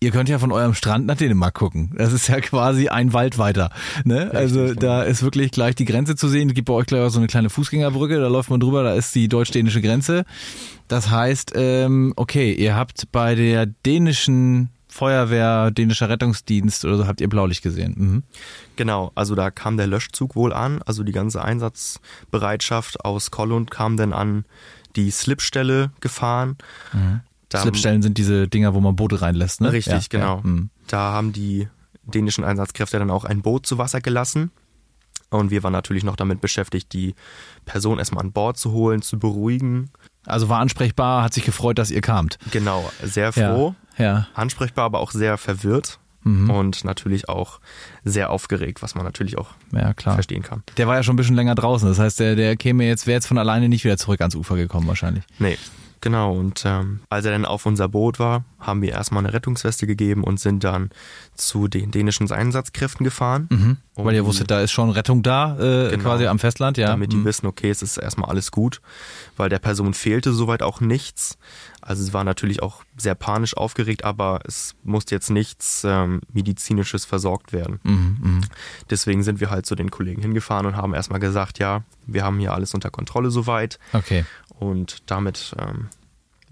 Ihr 0.03 0.13
könnt 0.13 0.31
ja 0.31 0.39
von 0.39 0.51
eurem 0.51 0.73
Strand 0.73 1.05
nach 1.05 1.17
Dänemark 1.17 1.53
gucken. 1.53 1.93
Das 1.95 2.15
ist 2.15 2.27
ja 2.27 2.41
quasi 2.41 2.89
ein 2.89 3.13
Wald 3.13 3.37
weiter. 3.37 3.71
Ne? 4.05 4.31
Also 4.33 4.73
da 4.73 5.03
ist 5.03 5.23
wirklich 5.23 5.51
gleich 5.51 5.75
die 5.75 5.85
Grenze 5.85 6.17
zu 6.17 6.27
sehen. 6.27 6.49
Es 6.49 6.55
gibt 6.55 6.69
bei 6.69 6.73
euch 6.73 6.87
gleich 6.87 7.03
auch 7.03 7.11
so 7.11 7.19
eine 7.19 7.27
kleine 7.27 7.51
Fußgängerbrücke, 7.51 8.19
da 8.19 8.29
läuft 8.29 8.49
man 8.49 8.61
drüber, 8.61 8.83
da 8.83 8.95
ist 8.95 9.15
die 9.15 9.29
deutsch-dänische 9.29 9.83
Grenze. 9.83 10.25
Das 10.89 11.11
heißt, 11.11 11.53
ähm, 11.55 12.15
okay, 12.17 12.51
ihr 12.55 12.77
habt 12.77 13.13
bei 13.13 13.35
der 13.35 13.67
dänischen 13.67 14.71
Feuerwehr, 14.89 15.71
dänischer 15.71 16.09
Rettungsdienst 16.09 16.87
oder 16.87 16.97
so, 16.97 17.07
habt 17.07 17.21
ihr 17.21 17.29
Blaulicht 17.29 17.63
gesehen. 17.63 17.95
Mhm. 17.97 18.23
Genau, 18.77 19.13
also 19.15 19.35
da 19.35 19.51
kam 19.51 19.77
der 19.77 19.87
Löschzug 19.87 20.35
wohl 20.35 20.55
an, 20.55 20.81
also 20.83 21.05
die 21.05 21.13
ganze 21.13 21.45
Einsatzbereitschaft 21.45 23.05
aus 23.05 23.31
Kollund 23.31 23.71
kam 23.71 23.99
dann 23.99 24.15
an 24.15 24.47
die 24.97 25.11
Slipstelle 25.11 25.93
gefahren. 26.01 26.57
Da- 27.51 27.61
Slipstellen 27.61 28.01
sind 28.03 28.17
diese 28.17 28.49
Dinger, 28.49 28.73
wo 28.75 28.81
man 28.81 28.97
Boote 28.97 29.21
reinlässt, 29.21 29.61
ne? 29.61 29.73
Richtig, 29.73 29.93
Ja, 29.93 30.01
genau. 30.09 30.37
Ja. 30.39 30.43
Mhm. 30.43 30.71
Da 30.87 31.13
haben 31.13 31.33
die 31.33 31.69
dänischen 32.05 32.43
Einsatzkräfte 32.45 32.99
dann 32.99 33.11
auch 33.11 33.25
ein 33.25 33.43
Boot 33.43 33.67
zu 33.67 33.77
Wasser 33.79 34.01
gelassen. 34.01 34.51
Und 35.31 35.51
wir 35.53 35.63
waren 35.63 35.73
natürlich 35.73 36.03
noch 36.03 36.17
damit 36.17 36.41
beschäftigt, 36.41 36.93
die 36.93 37.15
Person 37.65 37.99
erstmal 37.99 38.25
an 38.25 38.33
Bord 38.33 38.57
zu 38.57 38.73
holen, 38.73 39.01
zu 39.03 39.19
beruhigen. 39.19 39.91
Also 40.27 40.49
war 40.49 40.59
ansprechbar, 40.59 41.23
hat 41.23 41.35
sich 41.35 41.45
gefreut, 41.45 41.79
dass 41.79 41.91
ihr 41.93 42.01
kamt. 42.01 42.39
Genau, 42.51 42.91
sehr 43.05 43.33
froh, 43.33 43.75
Ja. 43.97 44.05
ja. 44.05 44.27
ansprechbar, 44.35 44.87
aber 44.87 44.99
auch 44.99 45.13
sehr 45.13 45.39
verwirrt 45.39 46.01
Mhm. 46.25 46.51
und 46.51 46.85
natürlich 46.85 47.29
auch 47.29 47.61
sehr 48.05 48.31
aufgeregt, 48.31 48.83
was 48.83 48.95
man 48.95 49.05
natürlich 49.05 49.37
auch 49.39 49.49
Ja, 49.73 49.93
klar. 49.95 50.15
verstehen 50.15 50.43
kann. 50.43 50.63
Der 50.77 50.87
war 50.89 50.97
ja 50.97 51.03
schon 51.03 51.15
ein 51.15 51.17
bisschen 51.17 51.37
länger 51.37 51.55
draußen. 51.55 51.89
Das 51.89 51.99
heißt, 51.99 52.21
der, 52.21 52.37
der 52.37 52.57
käme 52.57 52.85
jetzt, 52.87 53.07
wäre 53.07 53.17
jetzt 53.17 53.27
von 53.27 53.39
alleine 53.39 53.69
nicht 53.69 53.85
wieder 53.85 53.97
zurück 53.99 54.21
ans 54.21 54.35
Ufer 54.35 54.57
gekommen 54.57 54.87
wahrscheinlich. 54.89 55.25
Nee, 55.39 55.59
genau. 56.01 56.33
Und 56.35 56.63
ähm, 56.65 57.01
als 57.11 57.25
er 57.27 57.33
dann 57.33 57.45
auf 57.45 57.67
unser 57.67 57.89
Boot 57.89 58.19
war, 58.19 58.45
haben 58.59 58.83
wir 58.83 58.91
erstmal 58.93 59.25
eine 59.25 59.33
Rettungsweste 59.33 59.87
gegeben 59.87 60.23
und 60.25 60.39
sind 60.39 60.65
dann 60.65 60.91
zu 61.35 61.67
den 61.69 61.91
dänischen 61.91 62.31
Einsatzkräften 62.31 63.05
gefahren. 63.05 63.49
Um 63.95 64.05
Weil 64.05 64.15
ihr 64.15 64.21
die- 64.23 64.27
wusstet, 64.27 64.51
da 64.51 64.61
ist 64.61 64.71
schon 64.71 64.91
Rettung 64.91 65.23
da, 65.23 65.57
äh, 65.59 65.91
Genau. 65.91 66.03
quasi 66.05 66.27
am 66.27 66.39
Festland, 66.39 66.77
ja. 66.77 66.89
damit 66.89 67.13
die 67.13 67.17
Mhm. 67.17 67.25
wissen, 67.25 67.47
okay, 67.47 67.71
es 67.71 67.81
ist 67.83 67.97
erstmal 67.97 68.29
alles 68.29 68.51
gut, 68.51 68.81
weil 69.39 69.49
der 69.49 69.59
Person 69.59 69.95
fehlte 69.95 70.33
soweit 70.35 70.63
auch 70.63 70.81
nichts. 70.81 71.39
Also 71.81 72.03
sie 72.05 72.13
war 72.13 72.25
natürlich 72.25 72.63
auch 72.63 72.83
sehr 72.99 73.15
panisch 73.15 73.57
aufgeregt, 73.57 74.05
aber 74.05 74.41
es 74.47 74.75
musste 74.85 75.15
jetzt 75.15 75.31
nichts 75.31 75.83
ähm, 75.87 76.21
medizinisches 76.31 77.07
versorgt 77.07 77.55
werden. 77.55 77.81
Mhm, 77.91 78.41
Deswegen 78.91 79.23
sind 79.23 79.41
wir 79.41 79.51
halt 79.51 79.67
zu 79.67 79.75
den 79.75 79.91
Kollegen 79.91 80.23
hingefahren 80.23 80.67
und 80.67 80.77
haben 80.77 80.95
erstmal 80.95 81.21
gesagt, 81.21 81.59
ja, 81.59 81.83
wir 82.07 82.25
haben 82.25 82.39
hier 82.39 82.53
alles 82.53 82.75
unter 82.75 82.91
Kontrolle 82.91 83.31
soweit 83.31 83.79
Okay. 83.93 84.25
und 84.59 85.03
damit 85.07 85.55
ähm, 85.59 85.89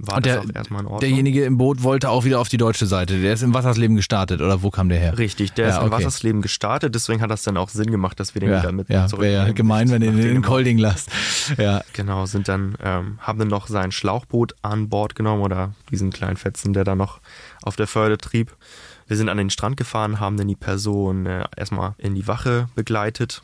war 0.00 0.18
Und 0.18 0.26
das 0.26 0.35
der, 0.35 0.42
auch 0.42 0.54
erstmal 0.54 0.80
in 0.83 0.87
Ordnung. 0.87 1.00
derjenige 1.00 1.42
im 1.45 1.59
Boot 1.59 1.83
wollte 1.83 2.09
auch 2.11 2.25
wieder 2.25 2.38
auf 2.38 2.49
die 2.49 2.57
deutsche 2.57 2.87
Seite. 2.87 3.21
Der 3.21 3.33
ist 3.33 3.42
im 3.42 3.52
Wassersleben 3.52 3.97
gestartet 3.97 4.40
oder 4.40 4.62
wo 4.62 4.71
kam 4.71 4.88
der 4.88 5.00
her? 5.00 5.18
Richtig, 5.18 5.54
der 5.54 5.66
Ja, 5.66 5.71
ist 5.75 5.78
im 5.83 5.88
okay. 5.92 5.97
Wassersleben 6.04 6.40
gestartet, 6.40 6.95
deswegen 6.95 7.21
hat 7.21 7.33
das 7.33 7.42
dann 7.42 7.57
auch 7.57 7.68
Sinn 7.68 7.90
gemacht, 7.90 8.21
dass 8.21 8.33
wir 8.35 8.40
den 8.40 8.50
Ja, 8.50 8.61
wieder 8.62 8.71
mit 8.71 8.88
ja 8.90 9.09
zurück 9.09 9.23
wäre 9.25 9.49
ja 9.49 9.52
gemein, 9.52 9.90
wenn 9.90 10.02
ihr 10.02 10.12
den 10.12 10.37
in 10.37 10.42
Kolding 10.42 10.78
lasst. 10.78 11.11
Ja. 11.59 11.83
Genau, 11.95 12.26
sind 12.26 12.47
dann, 12.47 12.76
ähm, 12.80 13.18
haben 13.21 13.38
dann 13.40 13.49
noch 13.49 13.66
sein 13.66 13.90
Schlauchboot 13.90 14.54
an 14.62 14.88
Bord 14.88 15.16
genommen 15.16 15.42
oder 15.42 15.75
diesen 15.90 16.11
kleinen 16.11 16.37
Fetzen, 16.37 16.73
der 16.75 16.85
da 16.85 16.95
noch 16.95 17.21
auf 17.62 17.75
der 17.75 17.88
Förde 17.88 18.18
trieb. 18.18 18.54
Wir 19.08 19.16
sind 19.16 19.28
an 19.28 19.38
den 19.38 19.50
Strand 19.50 19.76
gefahren, 19.76 20.20
haben 20.20 20.36
dann 20.36 20.48
die 20.48 20.54
Person 20.54 21.26
äh, 21.26 21.44
erstmal 21.56 21.94
in 21.98 22.14
die 22.14 22.28
Wache 22.28 22.68
begleitet. 22.76 23.42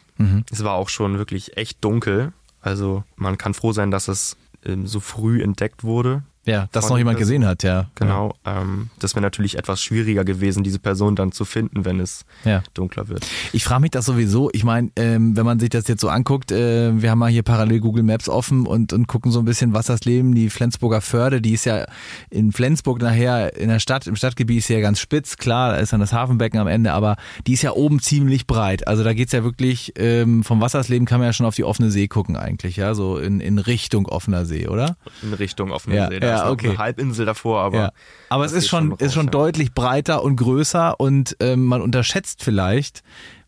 Es 0.53 0.63
war 0.63 0.75
auch 0.75 0.89
schon 0.91 1.19
wirklich 1.19 1.57
echt 1.57 1.83
dunkel. 1.83 2.33
Also 2.61 3.03
man 3.17 3.37
kann 3.39 3.55
froh 3.55 3.73
sein, 3.73 3.91
dass 3.91 4.07
es 4.09 4.37
ähm, 4.65 4.87
so 4.87 5.01
früh 5.01 5.43
entdeckt 5.43 5.83
wurde. 5.83 6.23
Ja, 6.47 6.69
das 6.73 6.85
von 6.87 6.93
noch 6.95 6.99
jemand 6.99 7.19
gesehen 7.19 7.47
hat, 7.47 7.63
ja. 7.63 7.87
Genau. 7.95 8.35
Ähm, 8.45 8.91
das 8.99 9.15
wäre 9.15 9.23
natürlich 9.23 9.57
etwas 9.59 9.81
schwieriger 9.83 10.25
gewesen, 10.25 10.63
diese 10.63 10.79
Person 10.79 11.17
dann 11.17 11.33
zu 11.33 11.45
finden, 11.45 11.85
wenn 11.85 12.01
es 12.01 12.25
Ja. 12.45 12.63
dunkler 12.75 13.09
wird. 13.09 13.27
Ich 13.53 13.65
frage 13.65 13.81
mich 13.81 13.93
das 13.93 14.05
sowieso. 14.05 14.51
Ich 14.53 14.63
meine, 14.65 14.91
ähm, 14.97 15.37
wenn 15.37 15.47
man 15.47 15.59
sich 15.59 15.71
das 15.71 15.89
jetzt 15.89 16.01
so 16.01 16.09
anguckt, 16.09 16.53
äh, 16.53 17.01
wir 17.01 17.11
haben 17.11 17.19
mal 17.19 17.31
hier 17.31 17.43
parallel 17.43 17.81
Google 17.81 18.03
Maps 18.03 18.29
offen 18.29 18.67
und, 18.67 18.93
und 18.93 19.07
gucken 19.07 19.33
so 19.33 19.39
ein 19.39 19.45
bisschen, 19.47 19.73
was 19.73 19.87
das 19.87 20.05
Leben, 20.05 20.35
die 20.35 20.51
Flensburger 20.51 21.01
Förde, 21.01 21.41
die 21.41 21.53
ist 21.53 21.65
ja 21.65 21.87
in 22.31 22.53
Flensburg 22.53 23.01
nachher 23.01 23.57
in 23.57 23.69
der 23.69 23.79
Stadt, 23.79 24.07
im 24.07 24.17
Stadtgebiet 24.17 24.59
ist 24.59 24.67
sie 24.67 24.75
ja 24.75 24.81
ganz 24.81 25.01
spitz, 25.01 25.37
klar, 25.39 25.73
da 25.73 25.79
ist 25.79 25.93
dann 25.93 26.01
das 26.01 26.13
Hafenbecken 26.13 26.61
am 26.61 26.67
Ende, 26.67 26.93
aber 26.93 27.17
die 27.47 27.55
ist 27.55 27.63
ja 27.63 27.73
oben 27.73 28.01
ziemlich 28.01 28.47
breit. 28.47 28.87
Also 28.87 29.03
da 29.03 29.15
geht's 29.15 29.33
ja 29.33 29.45
wirklich, 29.45 29.93
ähm, 29.97 30.45
vom 30.45 30.61
Wassersleben 30.61 31.07
kann 31.07 31.21
man 31.21 31.29
ja 31.29 31.33
schon 31.33 31.47
auf 31.47 31.55
die 31.55 31.65
offene 31.65 31.91
See 31.91 32.07
gucken 32.09 32.37
eigentlich, 32.37 32.77
ja, 32.77 32.95
so 32.95 33.17
in, 33.17 33.41
in 33.41 33.59
Richtung 33.59 34.07
offener 34.07 34.45
See, 34.45 34.69
oder? 34.69 34.97
In 35.23 35.33
Richtung 35.33 35.71
offene 35.71 35.97
Ja, 35.97 36.09
See. 36.09 36.21
Da 36.21 36.34
ja, 36.41 36.51
okay. 36.51 36.71
eine 36.71 36.79
Halbinsel 36.79 37.27
davor, 37.27 37.61
aber. 37.61 37.77
ja. 37.77 37.93
Aber 38.29 38.45
es 38.45 38.53
ist 38.53 38.69
schon, 38.69 38.93
raus, 38.93 39.01
ist 39.01 39.15
schon 39.15 39.27
ja. 39.27 39.31
deutlich 39.31 39.75
breiter 39.75 40.23
und 40.23 40.37
größer 40.37 40.99
und 40.99 41.37
ähm, 41.41 41.65
man 41.65 41.83
unterschätzt 41.83 42.43
vielleicht, 42.43 43.03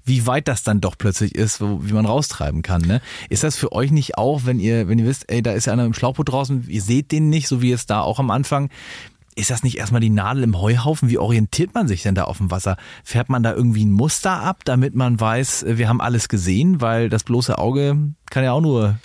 wie 0.05 0.27
weit 0.27 0.47
das 0.49 0.63
dann 0.63 0.81
doch 0.81 0.97
plötzlich 0.97 1.35
ist, 1.35 1.61
wo, 1.61 1.81
wie 1.83 1.93
man 1.93 2.07
raustreiben 2.07 2.63
kann. 2.63 2.83
Ne? 2.83 3.01
Ist 3.29 3.43
das 3.43 3.57
für 3.57 3.73
euch 3.73 3.91
nicht 3.91 4.17
auch, 4.17 4.43
wenn 4.45 4.61
ihr, 4.61 4.89
wenn 4.89 4.99
ihr 4.99 5.07
wisst, 5.07 5.31
ey, 5.31 5.43
da 5.43 5.53
ist 5.53 5.67
ja 5.67 5.73
einer 5.73 5.85
im 5.85 5.95
Schlauchboot 5.95 6.31
draußen, 6.31 6.65
ihr 6.69 6.83
seht 6.83 7.11
den 7.11 7.29
nicht, 7.29 7.49
so 7.49 7.61
wie 7.61 7.73
es 7.73 7.87
da 7.87 8.01
auch 8.01 8.21
am 8.21 8.31
Anfang. 8.31 8.71
Ist 9.39 9.51
das 9.51 9.63
nicht 9.63 9.77
erstmal 9.77 10.01
die 10.01 10.09
Nadel 10.09 10.43
im 10.45 10.59
Heuhaufen? 10.59 11.11
Wie 11.11 11.19
orientiert 11.19 11.75
man 11.75 11.87
sich 11.87 12.03
denn 12.03 12.15
da 12.15 12.25
auf 12.25 12.39
dem 12.39 12.51
Wasser? 12.51 12.79
Fährt 13.05 13.29
man 13.29 13.43
da 13.43 13.53
irgendwie 13.53 13.85
ein 13.85 13.93
Muster 13.93 14.33
ab, 14.33 14.63
damit 14.65 14.95
man 14.95 15.21
weiß, 15.21 15.67
wir 15.69 15.91
haben 15.91 16.01
alles 16.01 16.31
gesehen? 16.31 16.81
Weil 16.81 17.11
das 17.11 17.23
bloße 17.23 17.59
Auge 17.59 18.15
kann 18.31 18.45
ja 18.45 18.53
auch 18.53 18.63
nur 18.63 18.99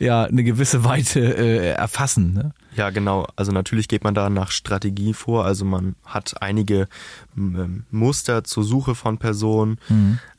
ja 0.00 0.24
eine 0.24 0.42
gewisse 0.42 0.82
Weite 0.82 1.20
äh, 1.20 1.70
erfassen. 1.70 2.32
Ne? 2.32 2.52
Ja, 2.74 2.90
genau. 2.90 3.28
Also 3.36 3.52
natürlich 3.52 3.86
geht 3.86 4.02
man 4.02 4.12
da 4.12 4.28
nach 4.28 4.50
Strategie 4.50 5.14
vor. 5.14 5.44
Also 5.44 5.64
man 5.64 5.94
hat 6.04 6.42
einige 6.42 6.88
ähm, 7.36 7.84
Muster 7.92 8.42
zur 8.42 8.64
Suche 8.64 8.96
von 8.96 9.18
Personen. 9.18 9.78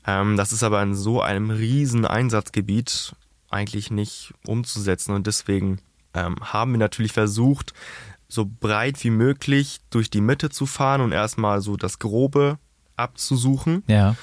Ähm, 0.06 0.36
das 0.36 0.52
ist 0.52 0.64
aber 0.64 0.84
in 0.84 0.94
so 0.94 1.22
einem 1.22 1.52
riesen 1.52 2.06
Einsatzgebiet 2.06 3.16
eigentlich 3.50 3.92
nicht 3.92 4.34
umzusetzen. 4.46 5.14
Und 5.14 5.26
deswegen 5.26 5.80
ähm, 6.14 6.36
haben 6.42 6.72
wir 6.72 6.80
natürlich 6.80 7.14
versucht, 7.14 7.74
so 8.32 8.46
breit 8.46 9.04
wie 9.04 9.10
möglich 9.10 9.82
durch 9.90 10.10
die 10.10 10.22
Mitte 10.22 10.50
zu 10.50 10.66
fahren 10.66 11.02
und 11.02 11.12
erstmal 11.12 11.62
so 11.62 11.76
das 11.76 12.00
Grobe 12.00 12.60
abzusuchen. 12.96 13.84
Ja. 13.88 14.16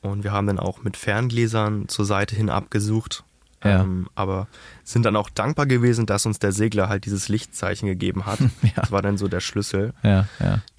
Und 0.00 0.24
wir 0.24 0.32
haben 0.32 0.48
dann 0.48 0.58
auch 0.58 0.82
mit 0.82 0.96
Ferngläsern 0.96 1.86
zur 1.88 2.04
Seite 2.04 2.34
hin 2.34 2.50
abgesucht. 2.50 3.22
Ja. 3.62 3.82
Ähm, 3.82 4.08
aber 4.16 4.48
sind 4.82 5.04
dann 5.04 5.14
auch 5.14 5.30
dankbar 5.30 5.66
gewesen, 5.66 6.06
dass 6.06 6.26
uns 6.26 6.40
der 6.40 6.52
Segler 6.52 6.88
halt 6.88 7.04
dieses 7.06 7.28
Lichtzeichen 7.28 7.86
gegeben 7.88 8.26
hat. 8.26 8.40
Ja. 8.62 8.70
Das 8.74 8.90
war 8.90 9.02
dann 9.02 9.16
so 9.16 9.28
der 9.28 9.40
Schlüssel, 9.40 9.94
Ja, 10.02 10.26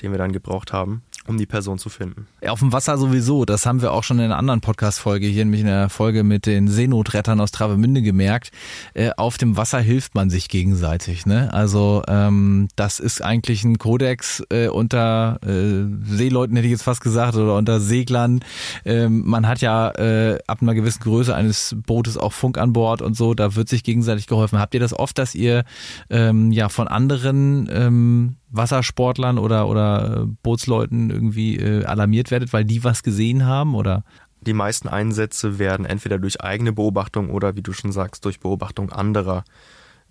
den 0.02 0.12
wir 0.12 0.18
dann 0.18 0.34
gebraucht 0.34 0.74
haben, 0.74 1.04
um 1.28 1.38
die 1.38 1.46
Person 1.46 1.78
zu 1.78 1.90
finden. 1.90 2.28
Auf 2.48 2.60
dem 2.60 2.72
Wasser 2.72 2.98
sowieso, 2.98 3.46
das 3.46 3.66
haben 3.66 3.82
wir 3.82 3.92
auch 3.92 4.04
schon 4.04 4.20
in 4.20 4.26
einer 4.26 4.38
anderen 4.38 4.62
Podcast-Folge, 4.62 5.28
hier 5.28 5.46
nämlich 5.46 5.62
in 5.62 5.68
der 5.68 5.90
Folge 5.90 6.24
mit 6.24 6.46
den 6.46 6.68
Seenotrettern 6.68 7.40
aus 7.40 7.52
Travemünde 7.52 8.02
gemerkt. 8.02 8.52
Äh, 8.94 9.12
auf 9.18 9.38
dem 9.38 9.58
Wasser 9.58 9.80
hilft 9.80 10.16
man 10.16 10.30
sich 10.30 10.50
gegenseitig. 10.50 11.26
Ne? 11.26 11.54
Also 11.54 12.04
ähm, 12.08 12.68
das 12.76 13.00
ist 13.00 13.24
eigentlich 13.24 13.64
ein 13.64 13.78
Kodex 13.78 14.44
äh, 14.50 14.68
unter 14.68 15.40
äh, 15.46 15.86
Seeleuten, 16.04 16.56
hätte 16.56 16.68
ich 16.68 16.72
jetzt 16.72 16.84
fast 16.84 17.02
gesagt, 17.02 17.36
oder 17.36 17.56
unter 17.56 17.80
Seglern. 17.80 18.42
Ähm, 18.86 19.24
man 19.26 19.48
hat 19.48 19.62
ja 19.62 19.90
äh, 19.92 20.40
ab 20.48 20.60
einer 20.62 20.74
gewissen 20.74 21.02
Größe 21.02 21.36
eines 21.36 21.76
Bootes 21.86 22.18
auch 22.18 22.34
Funk 22.34 22.58
an 22.58 22.74
Bord 22.74 23.02
und 23.02 23.16
so, 23.16 23.34
da 23.34 23.56
wird 23.56 23.70
sich 23.70 23.84
gegenseitig 23.84 24.28
geholfen. 24.28 24.60
Habt 24.60 24.74
ihr 24.74 24.80
das 24.80 24.98
oft, 24.98 25.18
dass 25.18 25.36
ihr 25.36 25.64
ähm, 26.10 26.52
ja 26.52 26.70
von 26.70 26.88
anderen 26.88 27.70
ähm, 27.72 28.36
Wassersportlern 28.52 29.38
oder, 29.38 29.68
oder 29.68 30.22
äh, 30.22 30.26
Bootsleuten 30.44 31.10
irgendwie 31.10 31.58
äh, 31.58 31.86
alarmiert 31.86 32.32
werdet, 32.32 32.54
weil 32.54 32.66
die 32.66 32.84
was 32.84 33.04
gesehen 33.04 33.46
haben 33.46 33.76
oder? 33.76 34.04
Die 34.42 34.54
meisten 34.54 34.88
Einsätze 34.88 35.60
werden 35.60 35.86
entweder 35.86 36.18
durch 36.18 36.42
eigene 36.42 36.72
Beobachtung 36.72 37.30
oder, 37.30 37.56
wie 37.56 37.62
du 37.62 37.74
schon 37.74 37.92
sagst, 37.92 38.26
durch 38.26 38.40
Beobachtung 38.40 38.92
anderer 38.92 39.44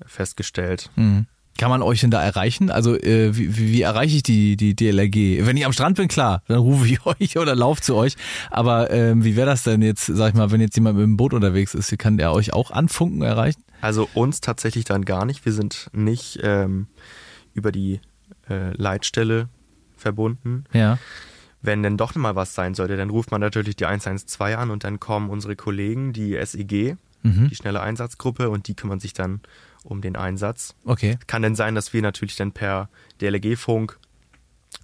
festgestellt. 0.05 0.91
Mhm. 0.97 1.27
Kann 1.59 1.71
man 1.71 1.83
euch 1.83 2.01
denn 2.03 2.13
da 2.13 2.23
erreichen? 2.23 2.71
Also 2.71 2.95
äh, 2.95 3.37
wie, 3.37 3.59
wie, 3.59 3.73
wie 3.73 3.83
erreiche 3.83 4.17
ich 4.17 4.23
die, 4.23 4.57
die 4.57 4.77
DLRG? 4.77 5.45
Wenn 5.45 5.57
ich 5.57 5.67
am 5.67 5.73
Strand 5.73 5.97
bin, 5.97 6.07
klar, 6.07 6.43
dann 6.47 6.59
rufe 6.59 6.87
ich 6.87 7.05
euch 7.07 7.37
oder 7.37 7.57
laufe 7.57 7.81
zu 7.83 7.97
euch. 7.97 8.15
Aber 8.51 8.93
ähm, 8.93 9.25
wie 9.25 9.35
wäre 9.35 9.49
das 9.49 9.65
denn 9.65 9.83
jetzt, 9.83 10.07
sag 10.07 10.29
ich 10.29 10.35
mal, 10.35 10.53
wenn 10.53 10.61
jetzt 10.61 10.77
jemand 10.77 10.97
mit 10.97 11.05
dem 11.05 11.17
Boot 11.17 11.35
unterwegs 11.35 11.75
ist, 11.75 11.99
kann 11.99 12.17
der 12.17 12.33
euch 12.33 12.53
auch 12.53 12.71
anfunken 12.71 13.23
erreichen? 13.23 13.65
Also 13.81 14.09
uns 14.15 14.41
tatsächlich 14.41 14.85
dann 14.85 15.05
gar 15.05 15.25
nicht. 15.25 15.45
Wir 15.45 15.53
sind 15.53 15.91
nicht 15.93 16.39
ähm, 16.45 16.87
über 17.55 17.73
die 17.73 18.01
äh, 18.49 18.73
Leitstelle 18.77 19.49
verbunden. 19.97 20.65
Ja. 20.73 20.99
Wenn 21.61 21.83
denn 21.83 21.97
doch 21.97 22.15
mal 22.15 22.37
was 22.37 22.55
sein 22.55 22.75
sollte, 22.75 22.97
dann 22.97 23.11
ruft 23.11 23.31
man 23.33 23.41
natürlich 23.41 23.75
die 23.77 23.87
112 23.87 24.57
an 24.57 24.71
und 24.71 24.85
dann 24.85 25.01
kommen 25.01 25.29
unsere 25.31 25.57
Kollegen, 25.57 26.13
die 26.13 26.35
SEG, 26.37 26.97
Mhm. 27.25 27.49
die 27.49 27.57
schnelle 27.57 27.81
Einsatzgruppe 27.81 28.49
und 28.49 28.69
die 28.69 28.75
kümmern 28.75 29.01
sich 29.01 29.13
dann 29.13 29.41
um 29.83 30.01
den 30.01 30.15
Einsatz. 30.15 30.77
Okay. 30.85 31.19
Kann 31.27 31.43
denn 31.43 31.57
sein, 31.57 31.75
dass 31.75 31.93
wir 31.93 32.01
natürlich 32.01 32.37
dann 32.37 32.53
per 32.53 32.89
DLG-Funk 33.21 33.99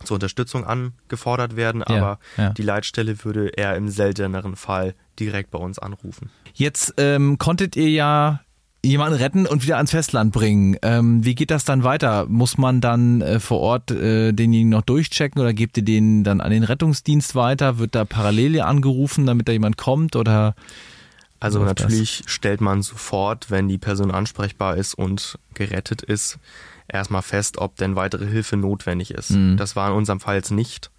zur 0.02 0.16
Unterstützung 0.16 0.64
angefordert 0.64 1.54
werden, 1.54 1.84
Ja, 1.88 1.94
aber 1.96 2.18
ja. 2.36 2.50
die 2.52 2.62
Leitstelle 2.62 3.22
würde 3.24 3.48
eher 3.50 3.76
im 3.76 3.88
selteneren 3.88 4.56
Fall 4.56 4.94
direkt 5.20 5.52
bei 5.52 5.58
uns 5.60 5.78
anrufen. 5.78 6.30
Jetzt 6.54 6.94
ähm, 6.96 7.38
konntet 7.38 7.76
ihr 7.76 7.88
ja 7.90 8.40
jemanden 8.84 9.18
retten 9.18 9.46
und 9.46 9.64
wieder 9.64 9.76
ans 9.76 9.90
Festland 9.90 10.32
bringen. 10.32 10.76
Ähm, 10.82 11.24
wie 11.24 11.34
geht 11.34 11.50
das 11.50 11.64
dann 11.64 11.82
weiter? 11.84 12.26
Muss 12.28 12.58
man 12.58 12.80
dann 12.80 13.20
äh, 13.20 13.40
vor 13.40 13.60
Ort 13.60 13.90
äh, 13.90 14.32
denjenigen 14.32 14.70
noch 14.70 14.82
durchchecken 14.82 15.40
oder 15.40 15.52
gebt 15.52 15.76
ihr 15.76 15.82
den 15.84 16.24
dann 16.24 16.40
an 16.40 16.50
den 16.50 16.62
Rettungsdienst 16.62 17.34
weiter? 17.34 17.78
Wird 17.78 17.94
da 17.94 18.04
parallel 18.04 18.60
angerufen, 18.60 19.26
damit 19.26 19.48
da 19.48 19.52
jemand 19.52 19.76
kommt 19.76 20.16
oder? 20.16 20.54
Also 21.40 21.58
läuft 21.58 21.80
das? 21.80 21.84
natürlich 21.86 22.22
stellt 22.26 22.60
man 22.60 22.82
sofort, 22.82 23.50
wenn 23.50 23.68
die 23.68 23.78
Person 23.78 24.10
ansprechbar 24.10 24.76
ist 24.76 24.94
und 24.94 25.38
gerettet 25.54 26.02
ist, 26.02 26.38
erstmal 26.88 27.22
fest, 27.22 27.58
ob 27.58 27.76
denn 27.76 27.96
weitere 27.96 28.26
Hilfe 28.26 28.56
notwendig 28.56 29.10
ist. 29.10 29.30
Mhm. 29.30 29.56
Das 29.56 29.76
war 29.76 29.90
in 29.90 29.96
unserem 29.96 30.20
Fall 30.20 30.36
jetzt 30.36 30.50
nicht 30.50 30.90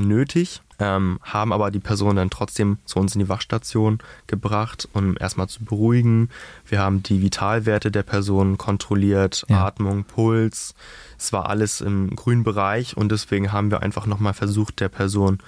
nötig, 0.00 0.62
ähm, 0.78 1.18
haben 1.22 1.52
aber 1.52 1.70
die 1.70 1.80
Person 1.80 2.16
dann 2.16 2.30
trotzdem 2.30 2.78
zu 2.84 2.98
uns 2.98 3.14
in 3.14 3.20
die 3.20 3.28
Wachstation 3.28 3.98
gebracht, 4.26 4.88
um 4.92 5.16
erstmal 5.18 5.48
zu 5.48 5.64
beruhigen. 5.64 6.28
Wir 6.66 6.80
haben 6.80 7.02
die 7.02 7.20
Vitalwerte 7.20 7.90
der 7.90 8.02
Person 8.04 8.58
kontrolliert, 8.58 9.44
Ja. 9.48 9.66
Atmung, 9.66 10.04
Puls. 10.04 10.74
Es 11.18 11.32
war 11.32 11.48
alles 11.48 11.80
im 11.80 12.14
grünen 12.14 12.44
Bereich 12.44 12.96
und 12.96 13.10
deswegen 13.10 13.50
haben 13.52 13.70
wir 13.70 13.82
einfach 13.82 14.06
nochmal 14.06 14.34
versucht, 14.34 14.78
der 14.80 14.88
Person, 14.88 15.38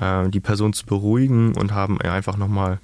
äh, 0.00 0.28
die 0.28 0.40
Person 0.40 0.72
zu 0.72 0.86
beruhigen 0.86 1.56
und 1.56 1.72
haben 1.72 2.00
einfach 2.00 2.36
nochmal 2.36 2.78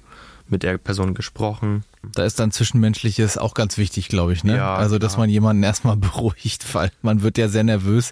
mit 0.49 0.63
der 0.63 0.77
Person 0.77 1.13
gesprochen. 1.13 1.83
Da 2.13 2.23
ist 2.23 2.39
dann 2.39 2.51
Zwischenmenschliches 2.51 3.37
auch 3.37 3.53
ganz 3.53 3.77
wichtig, 3.77 4.07
glaube 4.07 4.33
ich. 4.33 4.43
Ne? 4.43 4.55
Ja, 4.55 4.75
also, 4.75 4.97
dass 4.97 5.13
klar. 5.13 5.23
man 5.23 5.29
jemanden 5.29 5.63
erstmal 5.63 5.97
beruhigt, 5.97 6.73
weil 6.73 6.91
man 7.01 7.21
wird 7.21 7.37
ja 7.37 7.47
sehr 7.47 7.63
nervös, 7.63 8.11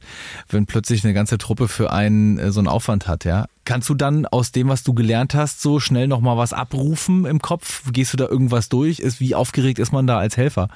wenn 0.49 0.65
plötzlich 0.65 1.03
eine 1.03 1.13
ganze 1.13 1.37
Truppe 1.37 1.67
für 1.67 1.91
einen 1.91 2.37
äh, 2.37 2.51
so 2.51 2.59
einen 2.59 2.67
Aufwand 2.67 3.07
hat. 3.07 3.25
Ja, 3.25 3.45
Kannst 3.65 3.89
du 3.89 3.95
dann 3.95 4.27
aus 4.27 4.51
dem, 4.51 4.67
was 4.67 4.83
du 4.83 4.93
gelernt 4.93 5.33
hast, 5.33 5.59
so 5.59 5.79
schnell 5.79 6.07
nochmal 6.07 6.37
was 6.37 6.53
abrufen 6.53 7.25
im 7.25 7.41
Kopf? 7.41 7.91
Gehst 7.91 8.13
du 8.13 8.17
da 8.17 8.27
irgendwas 8.27 8.69
durch? 8.69 8.99
Ist, 8.99 9.19
wie 9.19 9.33
aufgeregt 9.33 9.79
ist 9.79 9.91
man 9.91 10.05
da 10.05 10.19
als 10.19 10.37
Helfer? 10.37 10.69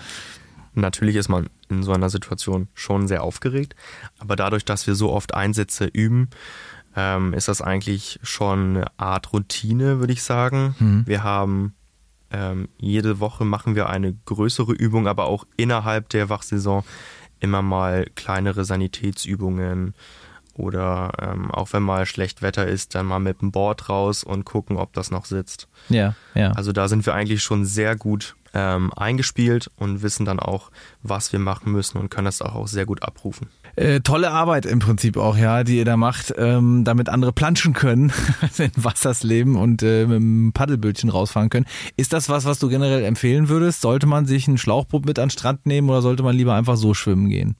Natürlich 0.73 1.15
ist 1.15 1.29
man 1.29 1.49
in 1.69 1.83
so 1.83 1.93
einer 1.93 2.09
Situation 2.09 2.67
schon 2.73 3.07
sehr 3.07 3.23
aufgeregt, 3.23 3.75
aber 4.17 4.35
dadurch, 4.35 4.65
dass 4.65 4.87
wir 4.87 4.95
so 4.95 5.11
oft 5.11 5.35
Einsätze 5.35 5.85
üben, 5.85 6.29
ähm, 6.99 7.33
ist 7.33 7.47
das 7.47 7.61
eigentlich 7.61 8.19
schon 8.23 8.77
eine 8.77 8.85
Art 8.97 9.31
Routine, 9.31 9.99
würde 9.99 10.13
ich 10.13 10.23
sagen. 10.23 10.75
Wir 11.05 11.23
haben 11.23 11.75
ähm, 12.31 12.67
jede 12.77 13.19
Woche 13.19 13.45
machen 13.45 13.75
wir 13.75 13.89
eine 13.89 14.13
größere 14.25 14.73
Übung, 14.73 15.07
aber 15.07 15.25
auch 15.25 15.45
innerhalb 15.57 16.09
der 16.09 16.29
Wachsaison 16.29 16.83
immer 17.39 17.61
mal 17.61 18.05
kleinere 18.15 18.65
Sanitätsübungen 18.65 19.93
oder 20.53 21.11
ähm, 21.19 21.51
auch 21.51 21.71
wenn 21.71 21.83
mal 21.83 22.05
schlecht 22.05 22.41
Wetter 22.41 22.67
ist, 22.67 22.93
dann 22.93 23.05
mal 23.05 23.19
mit 23.19 23.41
dem 23.41 23.51
Board 23.51 23.87
raus 23.87 24.25
und 24.25 24.43
gucken, 24.43 24.75
ob 24.75 24.91
das 24.93 25.09
noch 25.09 25.23
sitzt. 25.23 25.69
Ja, 25.87 26.15
ja. 26.35 26.51
Also 26.51 26.73
da 26.73 26.89
sind 26.89 27.05
wir 27.05 27.13
eigentlich 27.13 27.41
schon 27.41 27.63
sehr 27.63 27.95
gut 27.95 28.35
ähm, 28.53 28.91
eingespielt 28.93 29.71
und 29.77 30.01
wissen 30.01 30.25
dann 30.25 30.39
auch, 30.39 30.69
was 31.01 31.31
wir 31.31 31.39
machen 31.39 31.71
müssen 31.71 31.97
und 31.97 32.09
können 32.09 32.25
das 32.25 32.41
auch, 32.41 32.55
auch 32.55 32.67
sehr 32.67 32.85
gut 32.85 33.03
abrufen. 33.03 33.47
Äh, 33.79 34.01
tolle 34.01 34.31
Arbeit 34.31 34.65
im 34.65 34.79
Prinzip 34.79 35.15
auch, 35.15 35.37
ja, 35.37 35.63
die 35.63 35.77
ihr 35.77 35.85
da 35.85 35.95
macht, 35.95 36.33
ähm, 36.37 36.83
damit 36.83 37.07
andere 37.07 37.31
planschen 37.31 37.71
können, 37.71 38.11
in 38.57 38.71
Wassers 38.75 39.23
leben 39.23 39.55
und 39.55 39.81
äh, 39.83 40.05
mit 40.05 40.17
dem 40.17 40.51
Paddelbötchen 40.53 41.09
rausfahren 41.09 41.49
können. 41.49 41.65
Ist 41.95 42.11
das 42.11 42.27
was, 42.27 42.43
was 42.43 42.59
du 42.59 42.67
generell 42.67 43.05
empfehlen 43.05 43.47
würdest? 43.47 43.79
Sollte 43.79 44.05
man 44.05 44.25
sich 44.25 44.49
ein 44.49 44.57
Schlauchboot 44.57 45.05
mit 45.05 45.17
an 45.17 45.27
den 45.27 45.31
Strand 45.31 45.65
nehmen 45.65 45.89
oder 45.89 46.01
sollte 46.01 46.23
man 46.23 46.35
lieber 46.35 46.55
einfach 46.55 46.75
so 46.75 46.93
schwimmen 46.93 47.29
gehen? 47.29 47.55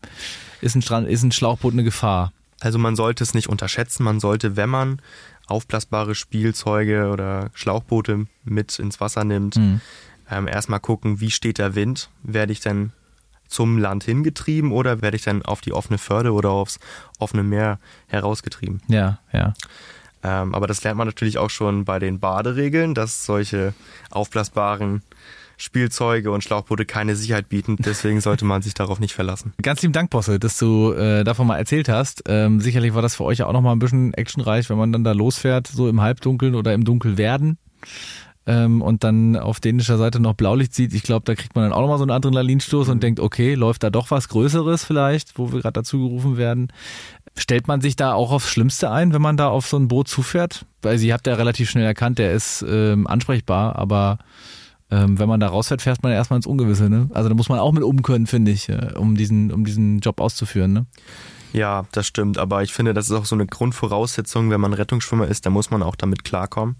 Ist 0.59 0.75
ein, 0.75 0.81
Strand, 0.81 1.07
ist 1.07 1.23
ein 1.23 1.31
Schlauchboot 1.31 1.71
eine 1.71 1.85
Gefahr? 1.85 2.33
Also 2.59 2.79
man 2.79 2.97
sollte 2.97 3.23
es 3.23 3.33
nicht 3.33 3.47
unterschätzen. 3.47 4.03
Man 4.03 4.19
sollte, 4.19 4.57
wenn 4.57 4.69
man 4.69 5.01
aufblasbare 5.47 6.15
Spielzeuge 6.15 7.11
oder 7.11 7.49
Schlauchboote 7.53 8.25
mit 8.43 8.77
ins 8.77 8.99
Wasser 8.99 9.23
nimmt, 9.23 9.55
ähm, 10.29 10.49
erstmal 10.49 10.81
gucken, 10.81 11.21
wie 11.21 11.31
steht 11.31 11.59
der 11.59 11.75
Wind? 11.75 12.09
Werde 12.23 12.51
ich 12.51 12.59
denn 12.59 12.91
zum 13.49 13.77
Land 13.77 14.03
hingetrieben 14.03 14.71
oder 14.71 15.01
werde 15.01 15.17
ich 15.17 15.23
dann 15.23 15.41
auf 15.41 15.59
die 15.61 15.73
offene 15.73 15.97
Förde 15.97 16.31
oder 16.31 16.51
aufs 16.51 16.79
offene 17.17 17.43
Meer 17.43 17.79
herausgetrieben? 18.07 18.81
Ja, 18.87 19.19
ja. 19.33 19.53
Ähm, 20.23 20.53
aber 20.53 20.67
das 20.67 20.83
lernt 20.83 20.97
man 20.97 21.07
natürlich 21.07 21.37
auch 21.37 21.49
schon 21.49 21.85
bei 21.85 21.99
den 21.99 22.19
Baderegeln, 22.19 22.93
dass 22.93 23.25
solche 23.25 23.73
aufblasbaren 24.11 25.01
Spielzeuge 25.57 26.31
und 26.31 26.43
Schlauchboote 26.43 26.85
keine 26.85 27.15
Sicherheit 27.15 27.49
bieten. 27.49 27.75
Deswegen 27.79 28.21
sollte 28.21 28.45
man 28.45 28.61
sich 28.61 28.73
darauf 28.73 28.99
nicht 28.99 29.13
verlassen. 29.13 29.53
Ganz 29.61 29.81
lieben 29.81 29.93
Dank, 29.93 30.09
Bosse, 30.09 30.39
dass 30.39 30.57
du 30.57 30.93
äh, 30.93 31.23
davon 31.23 31.47
mal 31.47 31.57
erzählt 31.57 31.89
hast. 31.89 32.23
Ähm, 32.27 32.61
sicherlich 32.61 32.93
war 32.93 33.01
das 33.01 33.15
für 33.15 33.25
euch 33.25 33.39
ja 33.39 33.47
auch 33.47 33.53
nochmal 33.53 33.75
ein 33.75 33.79
bisschen 33.79 34.13
actionreich, 34.13 34.69
wenn 34.69 34.77
man 34.77 34.93
dann 34.93 35.03
da 35.03 35.11
losfährt, 35.11 35.67
so 35.67 35.89
im 35.89 36.01
Halbdunkeln 36.01 36.55
oder 36.55 36.73
im 36.73 36.85
Dunkelwerden 36.85 37.57
ähm, 38.49 38.81
und 38.81 39.03
dann 39.03 39.35
auf 39.35 39.59
dänischer 39.59 39.99
Seite 39.99 40.19
noch 40.19 40.33
Blaulicht 40.33 40.73
sieht. 40.73 40.95
Ich 40.95 41.03
glaube, 41.03 41.23
da 41.23 41.35
kriegt 41.35 41.55
man 41.55 41.65
dann 41.65 41.71
auch 41.71 41.81
nochmal 41.81 41.99
so 41.99 42.03
einen 42.03 42.11
Adrenalinstoß 42.11 42.87
mhm. 42.87 42.93
und 42.93 43.03
denkt, 43.03 43.19
okay, 43.19 43.53
läuft 43.53 43.83
da 43.83 43.91
doch 43.91 44.09
was 44.09 44.27
Größeres 44.27 44.83
vielleicht, 44.83 45.37
wo 45.37 45.53
wir 45.53 45.61
gerade 45.61 45.73
dazu 45.73 45.99
gerufen 45.99 46.35
werden. 46.35 46.73
Stellt 47.37 47.67
man 47.67 47.79
sich 47.79 47.95
da 47.95 48.13
auch 48.13 48.31
aufs 48.31 48.49
Schlimmste 48.49 48.89
ein, 48.89 49.13
wenn 49.13 49.21
man 49.21 49.37
da 49.37 49.49
auf 49.49 49.67
so 49.67 49.77
ein 49.77 49.87
Boot 49.87 50.07
zufährt? 50.07 50.65
Weil 50.81 50.97
Sie 50.97 51.13
habt 51.13 51.27
ja 51.27 51.35
relativ 51.35 51.69
schnell 51.69 51.85
erkannt, 51.85 52.17
der 52.17 52.33
ist 52.33 52.65
ähm, 52.67 53.05
ansprechbar, 53.05 53.75
aber 53.75 54.17
ähm, 54.89 55.19
wenn 55.19 55.29
man 55.29 55.39
da 55.39 55.47
rausfährt, 55.47 55.83
fährt 55.83 56.01
man 56.01 56.11
erstmal 56.11 56.37
ins 56.37 56.47
Ungewisse. 56.47 56.89
Ne? 56.89 57.07
Also 57.13 57.29
da 57.29 57.35
muss 57.35 57.49
man 57.49 57.59
auch 57.59 57.71
mit 57.71 57.83
um 57.83 58.01
können, 58.01 58.25
finde 58.25 58.49
ich, 58.49 58.67
äh, 58.67 58.93
um, 58.95 59.15
diesen, 59.15 59.51
um 59.51 59.63
diesen 59.63 59.99
Job 59.99 60.19
auszuführen. 60.19 60.73
Ne? 60.73 60.85
Ja, 61.53 61.85
das 61.91 62.07
stimmt. 62.07 62.39
Aber 62.39 62.63
ich 62.63 62.73
finde, 62.73 62.95
das 62.95 63.05
ist 63.05 63.11
auch 63.11 63.25
so 63.25 63.35
eine 63.35 63.45
Grundvoraussetzung, 63.45 64.49
wenn 64.49 64.59
man 64.59 64.73
Rettungsschwimmer 64.73 65.27
ist, 65.27 65.45
da 65.45 65.51
muss 65.51 65.69
man 65.69 65.83
auch 65.83 65.95
damit 65.95 66.23
klarkommen 66.23 66.77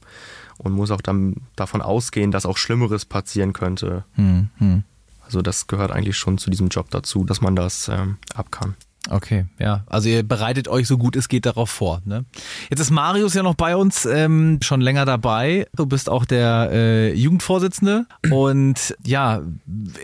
und 0.60 0.74
muss 0.74 0.92
auch 0.92 1.02
dann 1.02 1.38
davon 1.56 1.82
ausgehen, 1.82 2.32
dass 2.32 2.46
auch 2.46 2.58
Schlimmeres 2.58 3.06
passieren 3.06 3.54
könnte. 3.54 4.06
Hm, 4.14 4.50
hm. 4.58 4.84
Also 5.26 5.42
das 5.42 5.68
gehört 5.68 5.92
eigentlich 5.92 6.18
schon 6.18 6.38
zu 6.38 6.50
diesem 6.50 6.68
Job 6.70 6.90
dazu, 6.92 7.24
dass 7.24 7.42
man 7.42 7.56
das 7.56 7.88
ähm, 7.88 8.18
ab 8.34 8.52
kann. 8.52 8.76
Okay, 9.08 9.46
ja. 9.60 9.86
Also 9.88 10.10
ihr 10.10 10.24
bereitet 10.24 10.68
euch 10.68 10.86
so 10.86 10.98
gut 10.98 11.16
es 11.16 11.30
geht 11.30 11.46
darauf 11.46 11.70
vor. 11.70 12.02
Ne? 12.06 12.26
Jetzt 12.70 12.80
ist 12.80 12.92
Marius 12.92 13.34
ja 13.34 13.44
noch 13.44 13.56
bei 13.56 13.76
uns, 13.76 14.06
ähm, 14.06 14.60
schon 14.62 14.82
länger 14.82 15.06
dabei. 15.06 15.68
Du 15.76 15.86
bist 15.86 16.10
auch 16.10 16.26
der 16.26 16.70
äh, 16.72 17.14
Jugendvorsitzende. 17.14 18.06
Und 18.30 18.96
ja, 19.06 19.42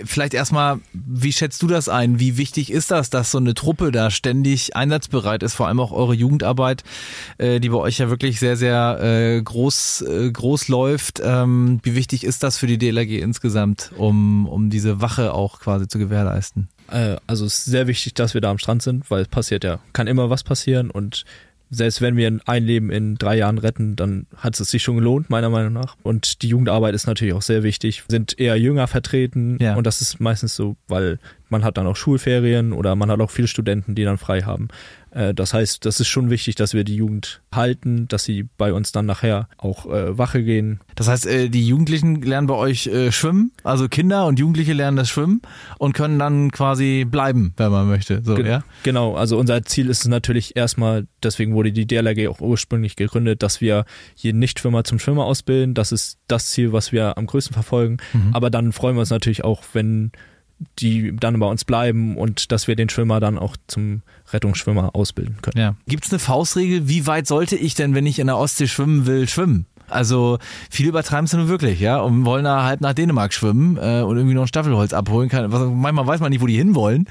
vielleicht 0.06 0.34
erstmal, 0.34 0.80
wie 0.94 1.34
schätzt 1.34 1.62
du 1.62 1.68
das 1.68 1.90
ein? 1.90 2.20
Wie 2.20 2.38
wichtig 2.38 2.72
ist 2.72 2.90
das, 2.90 3.10
dass 3.10 3.32
so 3.32 3.38
eine 3.38 3.54
Truppe 3.54 3.92
da 3.92 4.10
ständig 4.10 4.76
einsatzbereit 4.76 5.44
ist? 5.44 5.56
Vor 5.56 5.68
allem 5.68 5.80
auch 5.80 5.92
eure 5.92 6.14
Jugendarbeit, 6.14 6.84
äh, 7.38 7.60
die 7.60 7.70
bei 7.70 7.78
euch 7.78 7.98
ja 7.98 8.10
wirklich 8.10 8.40
sehr, 8.40 8.56
sehr 8.56 9.00
äh, 9.02 9.42
groß, 9.42 10.02
äh, 10.08 10.32
groß 10.32 10.70
läuft. 10.70 11.22
Ähm, 11.24 11.80
wie 11.84 11.96
wichtig 11.96 12.24
ist 12.24 12.44
das 12.44 12.58
für 12.58 12.68
die 12.68 12.78
DLRG 12.78 13.20
insgesamt, 13.22 13.92
um, 13.98 14.48
um 14.48 14.70
diese 14.70 15.02
Wache 15.02 15.34
auch 15.34 15.60
quasi 15.60 15.88
zu 15.88 16.00
gewährleisten? 16.00 16.70
Äh, 16.90 17.18
also 17.28 17.46
es 17.46 17.60
ist 17.60 17.66
sehr 17.66 17.88
wichtig, 17.88 18.14
dass 18.14 18.34
wir 18.34 18.42
da 18.42 18.52
am 18.52 18.58
Strand 18.58 18.82
sind, 18.82 19.10
weil 19.10 19.24
es 19.24 19.28
passiert 19.28 19.64
ja, 19.64 19.80
kann 19.94 20.08
immer 20.08 20.30
was 20.30 20.44
passieren 20.44 20.92
und 20.92 21.26
selbst 21.72 22.02
wenn 22.02 22.16
wir 22.16 22.40
ein 22.46 22.64
Leben 22.64 22.90
in 22.90 23.16
drei 23.16 23.38
Jahren 23.38 23.58
retten, 23.58 23.96
dann 23.96 24.28
hat 24.38 24.60
es 24.60 24.70
sich 24.70 24.84
schon 24.84 24.96
gelohnt, 24.96 25.30
meiner 25.30 25.50
Meinung 25.50 25.74
nach. 25.74 25.98
Und 26.04 26.42
die 26.42 26.48
Jugendarbeit 26.48 26.94
ist 26.94 27.08
natürlich 27.08 27.34
auch 27.34 27.42
sehr 27.42 27.64
wichtig. 27.64 28.04
Sind 28.08 28.40
eher 28.40 28.56
jünger 28.56 28.88
vertreten 28.88 29.58
ja. 29.60 29.76
und 29.76 29.86
das 29.88 30.02
ist 30.02 30.20
meistens 30.20 30.56
so, 30.56 30.78
weil 30.88 31.20
man 31.50 31.64
hat 31.64 31.78
dann 31.78 31.88
auch 31.88 31.96
Schulferien 31.96 32.72
oder 32.72 32.96
man 32.96 33.10
hat 33.10 33.20
auch 33.20 33.32
viele 33.32 33.48
Studenten, 33.48 33.96
die 33.96 34.04
dann 34.04 34.18
frei 34.18 34.44
haben. 34.44 34.68
Äh, 35.16 35.34
das 35.34 35.54
heißt, 35.54 35.86
das 35.86 36.00
ist 36.00 36.08
schon 36.08 36.30
wichtig, 36.30 36.56
dass 36.56 36.74
wir 36.74 36.84
die 36.84 36.96
Jugend 36.96 37.42
halten, 37.54 38.08
dass 38.08 38.26
sie 38.26 38.48
bei 38.58 38.74
uns 38.74 38.92
dann 38.92 39.06
nachher 39.06 39.48
auch 39.58 39.86
äh, 39.86 40.18
Wache 40.18 40.44
gehen. 40.44 40.82
Das 40.96 41.08
heißt, 41.08 41.26
äh, 41.26 41.50
die 41.50 41.66
Jugendlichen 41.66 42.22
lernen 42.22 42.48
bei 42.48 42.56
euch 42.56 42.88
äh, 42.88 43.12
schwimmen, 43.12 43.52
also 43.64 43.88
Kinder 43.88 44.28
und 44.28 44.40
Jugendliche 44.40 44.74
lernen 44.74 44.98
das 44.98 45.10
Schwimmen 45.10 45.42
und 45.80 45.94
können 45.94 46.20
dann 46.20 46.52
quasi 46.52 47.06
bleiben, 47.10 47.54
wenn 47.58 47.72
man 47.72 47.88
möchte. 47.88 48.22
So, 48.24 48.36
Ge 48.36 48.46
ja? 48.46 48.64
Genau, 48.84 49.16
also 49.16 49.38
unser 49.38 49.64
Ziel 49.64 49.90
ist 49.90 50.02
es 50.02 50.08
natürlich 50.08 50.56
erstmal, 50.56 51.08
deswegen 51.24 51.56
wurde 51.56 51.72
die 51.72 51.88
DLRG 51.88 52.28
auch 52.28 52.42
ursprünglich 52.42 52.96
gegründet, 52.96 53.42
dass 53.42 53.62
wir 53.62 53.86
jeden 54.16 54.40
Nichtschwimmer 54.40 54.84
zum 54.84 55.00
Schwimmer 55.00 55.26
ausbilden. 55.26 55.74
Das 55.74 55.92
ist 55.92 56.20
das 56.28 56.48
Ziel, 56.48 56.74
was 56.74 56.92
wir 56.92 57.18
am 57.18 57.26
größten 57.26 57.54
verfolgen. 57.54 57.98
Mhm. 58.14 58.32
Aber 58.34 58.50
dann 58.50 58.74
freuen 58.74 58.96
wir 58.96 59.02
uns 59.02 59.10
natürlich 59.10 59.44
auch, 59.44 59.64
wenn 59.74 60.12
die 60.80 61.16
dann 61.16 61.40
bei 61.40 61.48
uns 61.48 61.66
bleiben 61.66 62.18
und 62.18 62.52
dass 62.52 62.68
wir 62.68 62.76
den 62.76 62.90
Schwimmer 62.90 63.20
dann 63.20 63.38
auch 63.38 63.58
zum 63.68 64.02
Rettungsschwimmer 64.32 64.96
ausbilden 64.96 65.38
können. 65.42 65.58
Ja. 65.58 65.76
Gibt 65.88 66.06
es 66.06 66.12
eine 66.12 66.20
Faustregel, 66.20 66.88
wie 66.88 67.08
weit 67.08 67.28
sollte 67.28 67.56
ich 67.56 67.76
denn, 67.76 67.94
wenn 67.94 68.06
ich 68.06 68.20
in 68.20 68.28
der 68.28 68.38
Ostsee 68.38 68.68
schwimmen 68.68 69.06
will, 69.06 69.28
schwimmen? 69.28 69.66
Also 69.90 70.40
viele 70.70 70.90
übertreiben 70.90 71.26
es 71.26 71.34
nur 71.34 71.48
wirklich, 71.48 71.80
ja, 71.80 72.00
und 72.00 72.26
wollen 72.26 72.44
da 72.44 72.64
halb 72.64 72.82
nach 72.82 72.94
Dänemark 72.94 73.34
schwimmen 73.34 73.78
äh, 73.78 74.02
und 74.02 74.18
irgendwie 74.18 74.36
noch 74.36 74.44
ein 74.44 74.48
Staffelholz 74.48 74.94
abholen. 74.94 75.30
Kann, 75.30 75.52
was, 75.52 75.62
manchmal 75.72 76.08
weiß 76.08 76.20
man 76.20 76.32
nicht, 76.32 76.42
wo 76.42 76.48
die 76.48 76.58
hinwollen. 76.58 77.08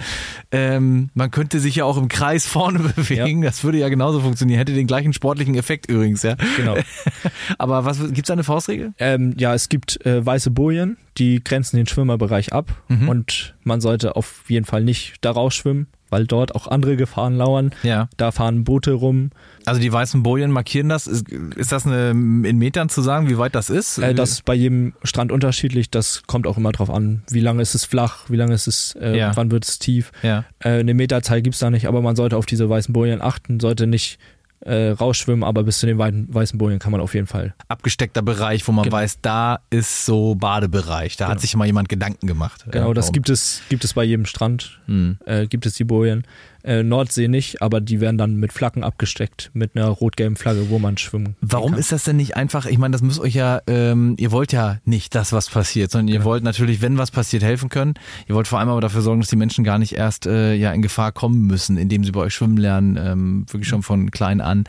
Ähm, 0.50 1.10
man 1.14 1.30
könnte 1.30 1.60
sich 1.60 1.76
ja 1.76 1.84
auch 1.84 1.96
im 1.96 2.08
Kreis 2.08 2.46
vorne 2.46 2.78
bewegen. 2.96 3.42
Ja. 3.42 3.50
Das 3.50 3.64
würde 3.64 3.78
ja 3.78 3.88
genauso 3.88 4.20
funktionieren. 4.20 4.58
Hätte 4.58 4.74
den 4.74 4.86
gleichen 4.86 5.12
sportlichen 5.12 5.54
Effekt 5.54 5.88
übrigens, 5.88 6.22
ja. 6.22 6.36
Genau. 6.56 6.76
Aber 7.58 7.84
was 7.84 7.98
gibt's 8.12 8.28
da 8.28 8.34
eine 8.34 8.44
Faustregel? 8.44 8.94
Ähm, 8.98 9.34
ja, 9.38 9.54
es 9.54 9.68
gibt 9.68 10.04
äh, 10.04 10.24
weiße 10.24 10.50
Bojen, 10.50 10.96
die 11.18 11.42
grenzen 11.42 11.76
den 11.76 11.86
Schwimmerbereich 11.86 12.52
ab 12.52 12.82
mhm. 12.88 13.08
und 13.08 13.54
man 13.62 13.80
sollte 13.80 14.16
auf 14.16 14.44
jeden 14.48 14.66
Fall 14.66 14.82
nicht 14.84 15.16
da 15.20 15.30
rausschwimmen 15.30 15.86
weil 16.14 16.28
dort 16.28 16.54
auch 16.54 16.68
andere 16.68 16.94
Gefahren 16.94 17.36
lauern. 17.36 17.72
Ja. 17.82 18.08
Da 18.16 18.30
fahren 18.30 18.62
Boote 18.62 18.92
rum. 18.92 19.30
Also 19.64 19.80
die 19.80 19.92
weißen 19.92 20.22
Bojen 20.22 20.52
markieren 20.52 20.88
das. 20.88 21.08
Ist, 21.08 21.28
ist 21.28 21.72
das 21.72 21.88
eine, 21.88 22.10
in 22.10 22.56
Metern 22.56 22.88
zu 22.88 23.02
sagen, 23.02 23.28
wie 23.28 23.36
weit 23.36 23.56
das 23.56 23.68
ist? 23.68 23.98
Äh, 23.98 24.14
das 24.14 24.30
ist 24.30 24.44
bei 24.44 24.54
jedem 24.54 24.92
Strand 25.02 25.32
unterschiedlich. 25.32 25.90
Das 25.90 26.22
kommt 26.28 26.46
auch 26.46 26.56
immer 26.56 26.70
drauf 26.70 26.88
an. 26.88 27.24
Wie 27.30 27.40
lange 27.40 27.62
ist 27.62 27.74
es 27.74 27.84
flach? 27.84 28.30
Wie 28.30 28.36
lange 28.36 28.54
ist 28.54 28.68
es, 28.68 28.96
äh, 29.00 29.18
ja. 29.18 29.34
wann 29.34 29.50
wird 29.50 29.64
es 29.64 29.80
tief? 29.80 30.12
Ja. 30.22 30.44
Äh, 30.60 30.78
eine 30.78 30.94
Meterzahl 30.94 31.42
gibt's 31.42 31.58
da 31.58 31.68
nicht, 31.68 31.88
aber 31.88 32.00
man 32.00 32.14
sollte 32.14 32.36
auf 32.36 32.46
diese 32.46 32.70
weißen 32.70 32.92
Bojen 32.92 33.20
achten, 33.20 33.58
sollte 33.58 33.88
nicht 33.88 34.20
äh, 34.64 34.90
rausschwimmen, 34.90 35.44
aber 35.44 35.62
bis 35.62 35.78
zu 35.78 35.86
den 35.86 35.98
weißen 35.98 36.58
Bojen 36.58 36.78
kann 36.78 36.92
man 36.92 37.00
auf 37.00 37.14
jeden 37.14 37.26
Fall. 37.26 37.54
Abgesteckter 37.68 38.22
Bereich, 38.22 38.66
wo 38.66 38.72
man 38.72 38.84
genau. 38.84 38.96
weiß, 38.96 39.20
da 39.20 39.60
ist 39.70 40.06
so 40.06 40.34
Badebereich. 40.34 41.16
Da 41.16 41.26
genau. 41.26 41.34
hat 41.34 41.40
sich 41.40 41.54
mal 41.54 41.66
jemand 41.66 41.88
Gedanken 41.88 42.26
gemacht. 42.26 42.64
Genau, 42.70 42.88
ja, 42.88 42.94
das 42.94 43.12
gibt 43.12 43.28
es, 43.28 43.62
gibt 43.68 43.84
es 43.84 43.94
bei 43.94 44.04
jedem 44.04 44.24
Strand, 44.24 44.80
hm. 44.86 45.18
äh, 45.26 45.46
gibt 45.46 45.66
es 45.66 45.74
die 45.74 45.84
Bojen. 45.84 46.26
Äh, 46.64 46.82
Nordsee 46.82 47.28
nicht, 47.28 47.60
aber 47.60 47.82
die 47.82 48.00
werden 48.00 48.16
dann 48.16 48.36
mit 48.36 48.50
Flaggen 48.50 48.84
abgesteckt, 48.84 49.50
mit 49.52 49.76
einer 49.76 49.88
rot-gelben 49.88 50.36
Flagge, 50.36 50.70
wo 50.70 50.78
man 50.78 50.96
schwimmen 50.96 51.36
Warum 51.42 51.72
kann. 51.72 51.80
ist 51.80 51.92
das 51.92 52.04
denn 52.04 52.16
nicht 52.16 52.38
einfach, 52.38 52.64
ich 52.64 52.78
meine, 52.78 52.92
das 52.92 53.02
müsst 53.02 53.20
euch 53.20 53.34
ja, 53.34 53.60
ähm, 53.66 54.14
ihr 54.18 54.32
wollt 54.32 54.50
ja 54.50 54.78
nicht, 54.86 55.14
dass 55.14 55.34
was 55.34 55.50
passiert, 55.50 55.90
sondern 55.90 56.08
ihr 56.08 56.14
genau. 56.14 56.24
wollt 56.24 56.42
natürlich, 56.42 56.80
wenn 56.80 56.96
was 56.96 57.10
passiert, 57.10 57.42
helfen 57.42 57.68
können. 57.68 57.92
Ihr 58.28 58.34
wollt 58.34 58.48
vor 58.48 58.60
allem 58.60 58.70
aber 58.70 58.80
dafür 58.80 59.02
sorgen, 59.02 59.20
dass 59.20 59.28
die 59.28 59.36
Menschen 59.36 59.62
gar 59.62 59.78
nicht 59.78 59.92
erst 59.92 60.24
äh, 60.24 60.54
ja 60.54 60.72
in 60.72 60.80
Gefahr 60.80 61.12
kommen 61.12 61.42
müssen, 61.42 61.76
indem 61.76 62.02
sie 62.02 62.12
bei 62.12 62.20
euch 62.20 62.32
schwimmen 62.32 62.56
lernen, 62.56 62.98
ähm, 62.98 63.44
wirklich 63.50 63.68
schon 63.68 63.82
von 63.82 64.10
klein 64.10 64.40
an. 64.40 64.64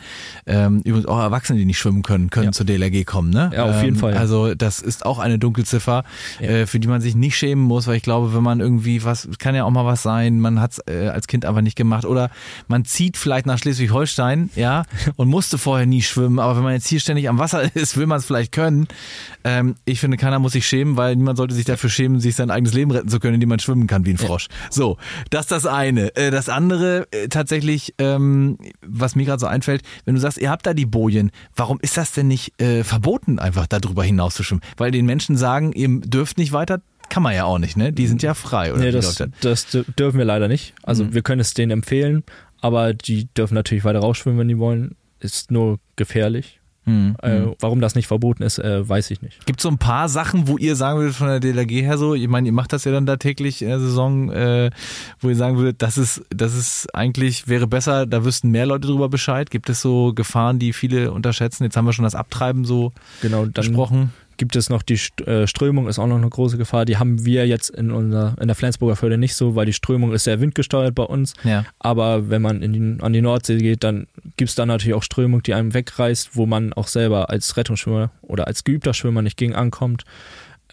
Ähm, 0.46 0.82
übrigens 0.84 1.08
auch 1.08 1.20
Erwachsene, 1.20 1.58
die 1.58 1.66
nicht 1.66 1.80
schwimmen 1.80 2.04
können, 2.04 2.30
können 2.30 2.48
ja. 2.48 2.52
zur 2.52 2.66
DLRG 2.66 3.06
kommen, 3.06 3.30
ne? 3.30 3.52
Ja, 3.54 3.70
auf 3.70 3.82
jeden 3.82 3.96
ähm, 3.96 4.02
Fall. 4.02 4.16
Ja. 4.16 4.20
Also 4.20 4.54
das 4.54 4.82
ist 4.82 5.06
auch 5.06 5.20
eine 5.20 5.40
Dunkelziffer, 5.40 6.04
äh, 6.42 6.66
für 6.66 6.82
die 6.82 6.90
man 6.90 7.00
sich 7.00 7.16
nicht 7.16 7.38
schämen 7.38 7.64
muss, 7.64 7.88
weil 7.88 7.96
ich 7.96 8.04
glaube, 8.04 8.36
wenn 8.36 8.44
man 8.44 8.60
irgendwie 8.60 9.06
was, 9.06 9.30
kann 9.40 9.56
ja 9.56 9.64
auch 9.64 9.72
mal 9.72 9.86
was 9.86 10.04
sein, 10.04 10.42
man 10.42 10.60
hat 10.60 10.74
es 10.74 10.80
äh, 10.88 11.08
als 11.08 11.28
Kind 11.28 11.46
aber 11.46 11.62
nicht 11.62 11.78
gemacht 11.78 11.85
oder 12.06 12.30
man 12.68 12.86
zieht 12.86 13.18
vielleicht 13.18 13.46
nach 13.46 13.58
Schleswig-Holstein, 13.58 14.50
ja, 14.56 14.84
und 15.16 15.28
musste 15.28 15.58
vorher 15.58 15.86
nie 15.86 16.02
schwimmen, 16.02 16.40
aber 16.40 16.58
wenn 16.58 16.64
man 16.64 16.74
jetzt 16.74 16.88
hier 16.88 17.00
ständig 17.00 17.30
am 17.30 17.38
Wasser 17.38 17.64
ist, 17.76 17.98
will 17.98 18.08
man 18.08 18.20
es 18.20 18.26
vielleicht 18.26 18.52
können. 18.52 18.88
Ähm, 19.44 19.76
ich 19.86 20.00
finde, 20.00 20.18
keiner 20.18 20.40
muss 20.40 20.54
sich 20.54 20.68
schämen, 20.68 20.98
weil 20.98 21.16
niemand 21.16 21.38
sollte 21.38 21.54
sich 21.54 21.66
dafür 21.66 21.90
schämen, 21.90 22.20
sich 22.20 22.36
sein 22.36 22.50
eigenes 22.50 22.74
Leben 22.74 22.92
retten 22.92 23.10
zu 23.10 23.20
können, 23.20 23.36
indem 23.36 23.50
man 23.50 23.60
schwimmen 23.60 23.88
kann 23.88 24.06
wie 24.06 24.12
ein 24.12 24.18
Frosch. 24.18 24.48
So, 24.70 24.98
das 25.30 25.46
ist 25.46 25.52
das 25.52 25.66
eine. 25.66 26.16
Äh, 26.16 26.32
das 26.32 26.50
andere 26.50 27.08
äh, 27.12 27.28
tatsächlich, 27.28 27.94
ähm, 27.98 28.58
was 28.86 29.16
mir 29.16 29.26
gerade 29.26 29.40
so 29.40 29.48
einfällt, 29.48 29.84
wenn 30.06 30.16
du 30.16 30.22
sagst, 30.22 30.38
ihr 30.38 30.50
habt 30.50 30.66
da 30.66 30.74
die 30.74 30.86
Bojen, 30.86 31.32
warum 31.56 31.80
ist 31.82 31.98
das 31.98 32.12
denn 32.12 32.28
nicht 32.28 32.60
äh, 32.62 32.84
verboten, 32.84 33.40
einfach 33.40 33.68
darüber 33.68 34.04
hinaus 34.04 34.36
zu 34.36 34.44
schwimmen? 34.44 34.62
Weil 34.78 34.92
den 34.92 35.06
Menschen 35.06 35.38
sagen, 35.38 35.74
ihr 35.74 36.02
dürft 36.02 36.38
nicht 36.38 36.52
weiter 36.52 36.82
kann 37.10 37.24
man 37.24 37.34
ja 37.34 37.46
auch 37.46 37.60
nicht, 37.60 37.78
ne? 37.78 37.92
Die 37.92 38.08
sind 38.08 38.24
ja 38.24 38.34
frei, 38.34 38.74
oder? 38.74 38.82
Nee, 38.82 38.92
das, 38.92 39.24
das 39.42 39.68
dürfen 39.98 40.18
wir 40.18 40.26
leider 40.26 40.48
nicht. 40.48 40.74
Also 40.84 41.06
mhm. 41.06 41.14
wir 41.14 41.22
können 41.22 41.42
es 41.42 41.54
denen 41.54 41.72
empfehlen, 41.72 42.24
aber 42.62 42.94
die 42.94 43.28
dürfen 43.34 43.56
natürlich 43.56 43.84
weiter 43.84 44.00
rausschwimmen, 44.00 44.40
wenn 44.40 44.48
die 44.48 44.60
wollen. 44.60 44.96
Ist 45.20 45.50
nur 45.50 45.80
gefährlich. 45.96 46.60
Hm, 46.86 47.16
äh, 47.24 47.30
hm. 47.32 47.56
warum 47.60 47.82
das 47.82 47.96
nicht 47.96 48.06
verboten 48.06 48.44
ist, 48.44 48.60
äh, 48.60 48.88
weiß 48.88 49.10
ich 49.10 49.24
nicht. 49.24 49.44
Gibt 49.48 49.60
es 49.60 49.64
so 49.64 49.70
ein 49.70 49.80
paar 49.80 50.08
Sachen, 50.08 50.48
wo 50.48 50.60
ihr 50.60 50.76
sagen 50.76 51.00
würdet 51.00 51.16
von 51.16 51.28
der 51.28 51.40
DLRG 51.40 51.82
her 51.82 51.98
so, 51.98 52.14
ich 52.14 52.28
meine, 52.28 52.48
ihr 52.48 52.54
macht 52.54 52.74
das 52.74 52.84
ja 52.84 52.92
dann 52.92 53.08
da 53.08 53.18
täglich 53.18 53.64
in 53.64 53.70
der 53.70 53.80
Saison, 53.80 54.30
äh, 54.30 54.70
wo 55.20 55.30
ihr 55.30 55.36
sagen 55.36 55.58
würdet, 55.58 55.82
das 55.82 55.98
ist, 55.98 56.22
das 56.30 56.56
ist 56.56 56.94
eigentlich, 56.94 57.48
wäre 57.48 57.66
besser, 57.66 58.06
da 58.06 58.24
wüssten 58.24 58.52
mehr 58.52 58.68
Leute 58.68 58.88
drüber 58.88 59.10
Bescheid. 59.10 59.50
Gibt 59.50 59.70
es 59.70 59.82
so 59.82 60.14
Gefahren, 60.14 60.60
die 60.60 60.74
viele 60.74 61.12
unterschätzen? 61.12 61.64
Jetzt 61.64 61.76
haben 61.76 61.86
wir 61.86 61.94
schon 61.94 62.04
das 62.04 62.14
Abtreiben 62.14 62.66
so 62.66 62.92
genau, 63.20 63.46
dann, 63.46 63.54
besprochen 63.54 64.14
gibt 64.38 64.56
es 64.56 64.70
noch 64.70 64.82
die 64.82 65.00
äh, 65.26 65.48
Strömung, 65.48 65.88
ist 65.88 66.00
auch 66.00 66.08
noch 66.08 66.18
eine 66.18 66.30
große 66.30 66.58
Gefahr. 66.58 66.86
Die 66.86 66.98
haben 66.98 67.26
wir 67.26 67.48
jetzt 67.48 67.70
in, 67.70 67.92
unser, 67.92 68.36
in 68.40 68.48
der 68.48 68.56
Flensburger 68.56 68.96
Förde 68.96 69.18
nicht 69.18 69.36
so, 69.36 69.56
weil 69.56 69.66
die 69.66 69.74
Strömung 69.74 70.14
ist 70.14 70.26
sehr 70.26 70.42
windgesteuert 70.42 70.96
bei 70.96 71.04
uns. 71.04 71.34
Ja. 71.44 71.66
Aber 71.80 72.30
wenn 72.30 72.42
man 72.42 72.62
in 72.62 72.74
die, 72.74 73.04
an 73.04 73.14
die 73.14 73.22
Nordsee 73.22 73.58
geht, 73.58 73.84
dann 73.84 74.08
gibt 74.38 74.50
es 74.50 74.56
da 74.56 74.66
natürlich 74.66 74.96
auch 74.96 75.04
Strömung, 75.04 75.44
die 75.44 75.54
einem 75.54 75.74
wegreißt, 75.74 76.36
wo 76.36 76.46
man 76.46 76.74
auch 76.74 76.88
selber 76.88 77.30
als 77.30 77.58
Rettungsschwimmer 77.58 78.12
oder 78.22 78.48
als 78.48 78.64
geübter 78.64 78.94
Schwimmer 78.94 79.22
nicht 79.22 79.38
gegen 79.38 79.56
ankommt. 79.56 80.04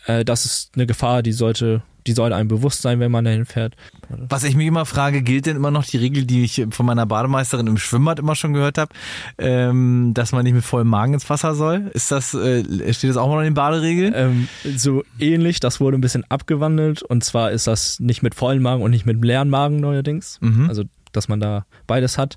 Äh, 0.07 0.25
das 0.25 0.45
ist 0.45 0.73
eine 0.75 0.87
Gefahr, 0.87 1.23
die 1.23 1.33
sollte 1.33 1.83
die 2.07 2.13
soll 2.13 2.33
einem 2.33 2.49
bewusst 2.49 2.83
sein, 2.83 3.01
wenn 3.01 3.13
man 3.13 3.25
dahin 3.25 3.45
fährt. 3.45 3.77
Was 4.09 4.45
ich 4.45 4.57
mich 4.57 4.67
immer 4.67 4.87
frage, 4.87 5.23
gilt 5.23 5.47
denn 5.47 5.57
immer 5.57 5.71
noch 5.71 5.85
die 5.85 5.97
Regel, 5.97 6.25
die 6.25 6.43
ich 6.43 6.67
von 6.71 6.87
meiner 6.87 7.07
Bademeisterin 7.07 7.67
im 7.67 7.79
Schwimmbad 7.79 8.19
immer 8.19 8.35
schon 8.35 8.53
gehört 8.53 8.79
habe, 8.79 8.93
ähm, 9.39 10.13
dass 10.15 10.33
man 10.33 10.45
nicht 10.45 10.55
mit 10.55 10.65
vollem 10.65 10.89
Magen 10.89 11.15
ins 11.15 11.29
Wasser 11.31 11.55
soll? 11.55 11.91
Ist 11.95 12.11
das, 12.11 12.35
äh, 12.35 12.93
steht 12.93 13.11
das 13.11 13.17
auch 13.17 13.29
mal 13.29 13.41
in 13.41 13.53
den 13.53 13.55
Baderegeln? 13.55 14.13
Ähm, 14.17 14.49
so 14.77 15.05
ähnlich, 15.19 15.61
das 15.61 15.81
wurde 15.81 15.97
ein 15.97 16.01
bisschen 16.01 16.25
abgewandelt 16.29 17.03
und 17.03 17.25
zwar 17.25 17.53
ist 17.53 17.67
das 17.67 18.01
nicht 18.01 18.23
mit 18.23 18.35
vollem 18.35 18.63
Magen 18.63 18.83
und 18.83 18.91
nicht 18.91 19.07
mit 19.07 19.25
leeren 19.25 19.51
Magen 19.51 19.77
neuerdings. 19.77 20.39
Mhm. 20.41 20.69
Also 20.69 20.85
dass 21.13 21.29
man 21.29 21.41
da 21.41 21.67
beides 21.87 22.19
hat. 22.19 22.37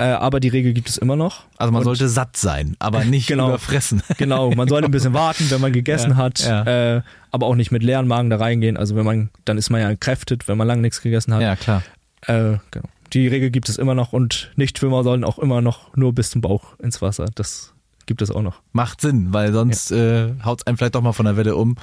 Äh, 0.00 0.04
aber 0.04 0.40
die 0.40 0.48
Regel 0.48 0.72
gibt 0.72 0.88
es 0.88 0.96
immer 0.96 1.14
noch. 1.14 1.44
Also 1.58 1.72
man 1.72 1.80
und 1.80 1.84
sollte 1.84 2.08
satt 2.08 2.34
sein, 2.34 2.74
aber 2.78 3.04
nicht 3.04 3.26
genau, 3.26 3.48
überfressen. 3.48 4.02
Genau, 4.16 4.50
man 4.50 4.66
sollte 4.66 4.86
ein 4.86 4.90
bisschen 4.90 5.12
warten, 5.12 5.50
wenn 5.50 5.60
man 5.60 5.74
gegessen 5.74 6.12
ja, 6.12 6.16
hat, 6.16 6.38
ja. 6.38 6.96
Äh, 6.96 7.02
aber 7.30 7.46
auch 7.46 7.54
nicht 7.54 7.70
mit 7.70 7.82
leeren 7.82 8.08
Magen 8.08 8.30
da 8.30 8.38
reingehen. 8.38 8.78
Also 8.78 8.96
wenn 8.96 9.04
man, 9.04 9.28
dann 9.44 9.58
ist 9.58 9.68
man 9.68 9.82
ja 9.82 9.90
entkräftet, 9.90 10.48
wenn 10.48 10.56
man 10.56 10.66
lange 10.66 10.80
nichts 10.80 11.02
gegessen 11.02 11.34
hat. 11.34 11.42
Ja, 11.42 11.54
klar. 11.54 11.82
Äh, 12.22 12.56
genau. 12.70 12.88
Die 13.12 13.28
Regel 13.28 13.50
gibt 13.50 13.68
es 13.68 13.76
immer 13.76 13.94
noch 13.94 14.14
und 14.14 14.52
Nichtschwimmer 14.56 15.04
sollen 15.04 15.22
auch 15.22 15.38
immer 15.38 15.60
noch 15.60 15.94
nur 15.94 16.14
bis 16.14 16.30
zum 16.30 16.40
Bauch 16.40 16.78
ins 16.78 17.02
Wasser. 17.02 17.26
Das 17.34 17.74
gibt 18.10 18.22
es 18.22 18.32
auch 18.32 18.42
noch. 18.42 18.56
Macht 18.72 19.00
Sinn, 19.00 19.28
weil 19.30 19.52
sonst 19.52 19.92
ja. 19.92 20.26
äh, 20.26 20.34
haut 20.44 20.62
es 20.62 20.66
einen 20.66 20.76
vielleicht 20.76 20.96
doch 20.96 21.00
mal 21.00 21.12
von 21.12 21.26
der 21.26 21.36
Welle 21.36 21.54
um. 21.54 21.76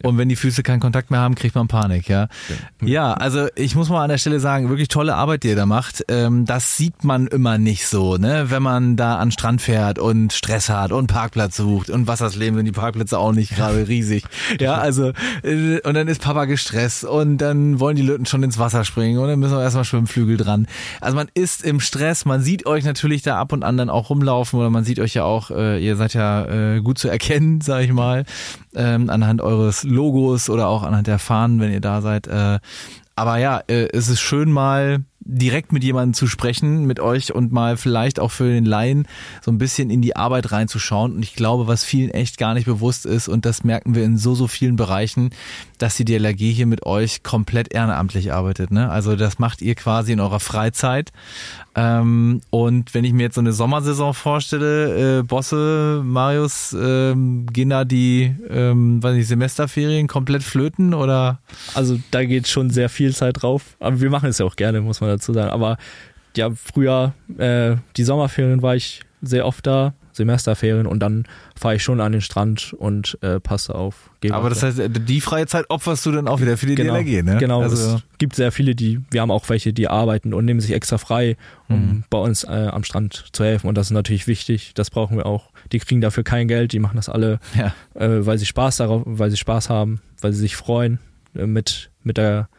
Ja. 0.00 0.08
Und 0.08 0.16
wenn 0.16 0.28
die 0.28 0.36
Füße 0.36 0.62
keinen 0.62 0.78
Kontakt 0.78 1.10
mehr 1.10 1.18
haben, 1.18 1.34
kriegt 1.34 1.56
man 1.56 1.66
Panik, 1.66 2.08
ja. 2.08 2.28
ja. 2.82 2.86
Ja, 2.86 3.12
also 3.14 3.48
ich 3.56 3.74
muss 3.74 3.88
mal 3.88 4.04
an 4.04 4.10
der 4.10 4.18
Stelle 4.18 4.38
sagen, 4.38 4.68
wirklich 4.68 4.86
tolle 4.86 5.16
Arbeit, 5.16 5.42
die 5.42 5.48
ihr 5.48 5.56
da 5.56 5.66
macht. 5.66 6.04
Ähm, 6.06 6.44
das 6.44 6.76
sieht 6.76 7.02
man 7.02 7.26
immer 7.26 7.58
nicht 7.58 7.88
so, 7.88 8.16
ne? 8.16 8.44
Wenn 8.48 8.62
man 8.62 8.94
da 8.94 9.16
an 9.16 9.32
Strand 9.32 9.60
fährt 9.60 9.98
und 9.98 10.32
Stress 10.32 10.68
hat 10.68 10.92
und 10.92 11.08
Parkplatz 11.08 11.56
sucht 11.56 11.90
und 11.90 12.06
Wassersleben 12.06 12.54
sind 12.56 12.66
die 12.66 12.70
Parkplätze 12.72 13.18
auch 13.18 13.32
nicht 13.32 13.56
gerade 13.56 13.88
riesig. 13.88 14.22
Ja, 14.60 14.74
also 14.74 15.10
äh, 15.42 15.80
und 15.80 15.94
dann 15.94 16.06
ist 16.06 16.22
Papa 16.22 16.44
gestresst 16.44 17.04
und 17.04 17.38
dann 17.38 17.80
wollen 17.80 17.96
die 17.96 18.02
Lütten 18.02 18.26
schon 18.26 18.44
ins 18.44 18.60
Wasser 18.60 18.84
springen 18.84 19.18
und 19.18 19.26
dann 19.26 19.40
müssen 19.40 19.56
wir 19.56 19.64
erstmal 19.64 19.84
Schwimmflügel 19.84 20.36
dran. 20.36 20.68
Also 21.00 21.16
man 21.16 21.26
ist 21.34 21.64
im 21.64 21.80
Stress, 21.80 22.24
man 22.24 22.40
sieht 22.40 22.66
euch 22.66 22.84
natürlich 22.84 23.22
da 23.22 23.40
ab 23.40 23.52
und 23.52 23.64
an 23.64 23.76
dann 23.76 23.90
auch 23.90 24.10
rumlaufen 24.10 24.60
oder 24.60 24.70
man 24.70 24.84
sieht 24.84 25.00
euch 25.00 25.14
ja 25.14 25.24
auch 25.24 25.50
äh, 25.56 25.78
ihr 25.78 25.96
seid 25.96 26.14
ja 26.14 26.44
äh, 26.76 26.80
gut 26.80 26.98
zu 26.98 27.08
erkennen, 27.08 27.60
sag 27.62 27.82
ich 27.82 27.92
mal, 27.92 28.24
ähm, 28.74 29.10
anhand 29.10 29.40
eures 29.42 29.82
Logos 29.84 30.50
oder 30.50 30.68
auch 30.68 30.82
anhand 30.82 31.06
der 31.06 31.18
Fahnen, 31.18 31.60
wenn 31.60 31.72
ihr 31.72 31.80
da 31.80 32.02
seid. 32.02 32.26
Äh, 32.26 32.58
aber 33.16 33.38
ja, 33.38 33.62
äh, 33.66 33.88
es 33.92 34.08
ist 34.08 34.20
schön 34.20 34.52
mal 34.52 35.00
direkt 35.28 35.72
mit 35.72 35.82
jemandem 35.82 36.14
zu 36.14 36.26
sprechen, 36.26 36.86
mit 36.86 37.00
euch 37.00 37.34
und 37.34 37.52
mal 37.52 37.76
vielleicht 37.76 38.20
auch 38.20 38.30
für 38.30 38.48
den 38.48 38.64
Laien 38.64 39.06
so 39.42 39.50
ein 39.50 39.58
bisschen 39.58 39.90
in 39.90 40.00
die 40.00 40.16
Arbeit 40.16 40.52
reinzuschauen. 40.52 41.16
Und 41.16 41.22
ich 41.22 41.34
glaube, 41.34 41.66
was 41.66 41.84
vielen 41.84 42.10
echt 42.10 42.38
gar 42.38 42.54
nicht 42.54 42.66
bewusst 42.66 43.06
ist, 43.06 43.28
und 43.28 43.44
das 43.44 43.64
merken 43.64 43.94
wir 43.94 44.04
in 44.04 44.18
so, 44.18 44.34
so 44.34 44.46
vielen 44.46 44.76
Bereichen, 44.76 45.30
dass 45.78 45.96
die 45.96 46.04
DLRG 46.04 46.38
hier 46.38 46.66
mit 46.66 46.86
euch 46.86 47.22
komplett 47.22 47.74
ehrenamtlich 47.74 48.32
arbeitet. 48.32 48.70
Ne? 48.70 48.88
Also 48.88 49.16
das 49.16 49.38
macht 49.38 49.62
ihr 49.62 49.74
quasi 49.74 50.12
in 50.12 50.20
eurer 50.20 50.40
Freizeit. 50.40 51.12
Ähm, 51.74 52.40
und 52.50 52.94
wenn 52.94 53.04
ich 53.04 53.12
mir 53.12 53.24
jetzt 53.24 53.34
so 53.34 53.40
eine 53.42 53.52
Sommersaison 53.52 54.14
vorstelle, 54.14 55.18
äh, 55.18 55.22
Bosse, 55.22 56.00
Marius, 56.02 56.74
ähm, 56.78 57.46
gehen 57.52 57.68
da 57.68 57.84
die, 57.84 58.34
ähm, 58.48 59.02
weiß 59.02 59.14
nicht, 59.14 59.28
Semesterferien 59.28 60.06
komplett 60.06 60.42
flöten 60.42 60.94
oder? 60.94 61.40
Also 61.74 61.98
da 62.12 62.24
geht 62.24 62.48
schon 62.48 62.70
sehr 62.70 62.88
viel 62.88 63.14
Zeit 63.14 63.42
drauf. 63.42 63.76
Aber 63.78 64.00
wir 64.00 64.08
machen 64.08 64.30
es 64.30 64.38
ja 64.38 64.46
auch 64.46 64.56
gerne, 64.56 64.80
muss 64.80 65.02
man 65.02 65.10
dazu 65.16 65.32
sagen. 65.32 65.50
Aber 65.50 65.78
ja, 66.36 66.50
früher, 66.50 67.14
äh, 67.38 67.76
die 67.96 68.04
Sommerferien 68.04 68.62
war 68.62 68.76
ich 68.76 69.00
sehr 69.22 69.46
oft 69.46 69.66
da, 69.66 69.94
Semesterferien 70.12 70.86
und 70.86 71.00
dann 71.00 71.26
fahre 71.58 71.76
ich 71.76 71.82
schon 71.82 72.00
an 72.00 72.12
den 72.12 72.20
Strand 72.20 72.72
und 72.72 73.18
äh, 73.20 73.38
passe 73.38 73.74
auf. 73.74 74.10
Aber 74.30 74.48
das 74.48 74.62
heißt, 74.62 74.80
die 74.88 75.20
freie 75.20 75.46
Zeit 75.46 75.66
opferst 75.68 76.04
du 76.06 76.12
dann 76.12 76.26
auch 76.26 76.40
wieder 76.40 76.56
für 76.56 76.66
die 76.66 76.74
genau, 76.74 76.94
DLRG, 76.94 77.22
ne? 77.22 77.36
Genau, 77.38 77.62
also. 77.62 77.96
es 77.96 78.02
gibt 78.18 78.34
sehr 78.34 78.50
viele, 78.50 78.74
die, 78.74 79.00
wir 79.10 79.20
haben 79.20 79.30
auch 79.30 79.48
welche, 79.48 79.72
die 79.72 79.88
arbeiten 79.88 80.34
und 80.34 80.44
nehmen 80.44 80.60
sich 80.60 80.72
extra 80.72 80.98
frei, 80.98 81.36
um 81.68 81.76
mhm. 81.76 82.04
bei 82.10 82.18
uns 82.18 82.44
äh, 82.44 82.48
am 82.48 82.82
Strand 82.82 83.26
zu 83.32 83.44
helfen 83.44 83.68
und 83.68 83.76
das 83.76 83.88
ist 83.88 83.92
natürlich 83.92 84.26
wichtig, 84.26 84.72
das 84.74 84.90
brauchen 84.90 85.16
wir 85.16 85.26
auch. 85.26 85.50
Die 85.72 85.78
kriegen 85.78 86.00
dafür 86.00 86.24
kein 86.24 86.48
Geld, 86.48 86.72
die 86.72 86.78
machen 86.78 86.96
das 86.96 87.08
alle, 87.08 87.38
ja. 87.56 87.74
äh, 87.94 88.24
weil 88.24 88.38
sie 88.38 88.46
Spaß 88.46 88.78
darauf, 88.78 89.02
weil 89.04 89.30
sie 89.30 89.36
Spaß 89.36 89.70
haben, 89.70 90.00
weil 90.20 90.32
sie 90.32 90.40
sich 90.40 90.56
freuen 90.56 90.98
äh, 91.34 91.46
mit, 91.46 91.90
mit 92.02 92.16
der 92.16 92.48
äh, 92.52 92.55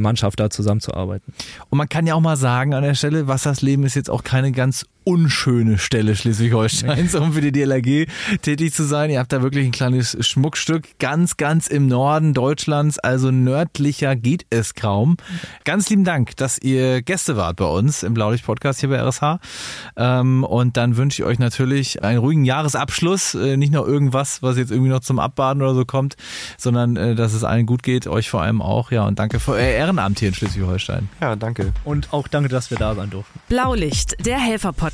Mannschaft 0.00 0.40
da 0.40 0.50
zusammenzuarbeiten. 0.50 1.32
Und 1.70 1.78
man 1.78 1.88
kann 1.88 2.06
ja 2.06 2.14
auch 2.14 2.20
mal 2.20 2.36
sagen 2.36 2.74
an 2.74 2.82
der 2.82 2.94
Stelle, 2.94 3.28
Wassersleben 3.28 3.84
ist 3.84 3.94
jetzt 3.94 4.10
auch 4.10 4.24
keine 4.24 4.52
ganz 4.52 4.86
unschöne 5.04 5.78
Stelle 5.78 6.16
Schleswig-Holsteins, 6.16 7.14
um 7.14 7.34
für 7.34 7.42
die 7.42 7.52
DLRG 7.52 8.06
tätig 8.40 8.72
zu 8.72 8.84
sein. 8.84 9.10
Ihr 9.10 9.18
habt 9.18 9.32
da 9.32 9.42
wirklich 9.42 9.66
ein 9.66 9.72
kleines 9.72 10.16
Schmuckstück 10.26 10.98
ganz, 10.98 11.36
ganz 11.36 11.66
im 11.66 11.86
Norden 11.86 12.32
Deutschlands, 12.32 12.98
also 12.98 13.30
nördlicher 13.30 14.16
geht 14.16 14.46
es 14.48 14.74
kaum. 14.74 15.18
Ganz 15.64 15.90
lieben 15.90 16.04
Dank, 16.04 16.36
dass 16.36 16.58
ihr 16.58 17.02
Gäste 17.02 17.36
wart 17.36 17.56
bei 17.56 17.66
uns 17.66 18.02
im 18.02 18.14
Blaulicht-Podcast 18.14 18.80
hier 18.80 18.88
bei 18.88 18.96
RSH. 18.96 19.40
Ähm, 19.96 20.42
und 20.42 20.78
dann 20.78 20.96
wünsche 20.96 21.22
ich 21.22 21.28
euch 21.28 21.38
natürlich 21.38 22.02
einen 22.02 22.18
ruhigen 22.18 22.46
Jahresabschluss, 22.46 23.34
äh, 23.34 23.58
nicht 23.58 23.72
nur 23.72 23.86
irgendwas, 23.86 24.42
was 24.42 24.56
jetzt 24.56 24.70
irgendwie 24.70 24.90
noch 24.90 25.00
zum 25.00 25.18
Abbaden 25.18 25.62
oder 25.62 25.74
so 25.74 25.84
kommt, 25.84 26.16
sondern 26.56 26.96
äh, 26.96 27.14
dass 27.14 27.34
es 27.34 27.44
allen 27.44 27.66
gut 27.66 27.82
geht, 27.82 28.06
euch 28.06 28.30
vor 28.30 28.40
allem 28.40 28.62
auch. 28.62 28.90
Ja, 28.90 29.06
und 29.06 29.18
danke 29.18 29.38
für 29.38 29.52
euer 29.52 29.68
Ehrenamt 29.68 30.20
hier 30.20 30.28
in 30.28 30.34
Schleswig-Holstein. 30.34 31.10
Ja, 31.20 31.36
danke. 31.36 31.74
Und 31.84 32.12
auch 32.12 32.26
danke, 32.26 32.48
dass 32.48 32.70
wir 32.70 32.78
da 32.78 32.94
sein 32.94 33.10
durften. 33.10 33.38
Blaulicht, 33.48 34.16
der 34.24 34.38
Helfer-Podcast 34.38 34.93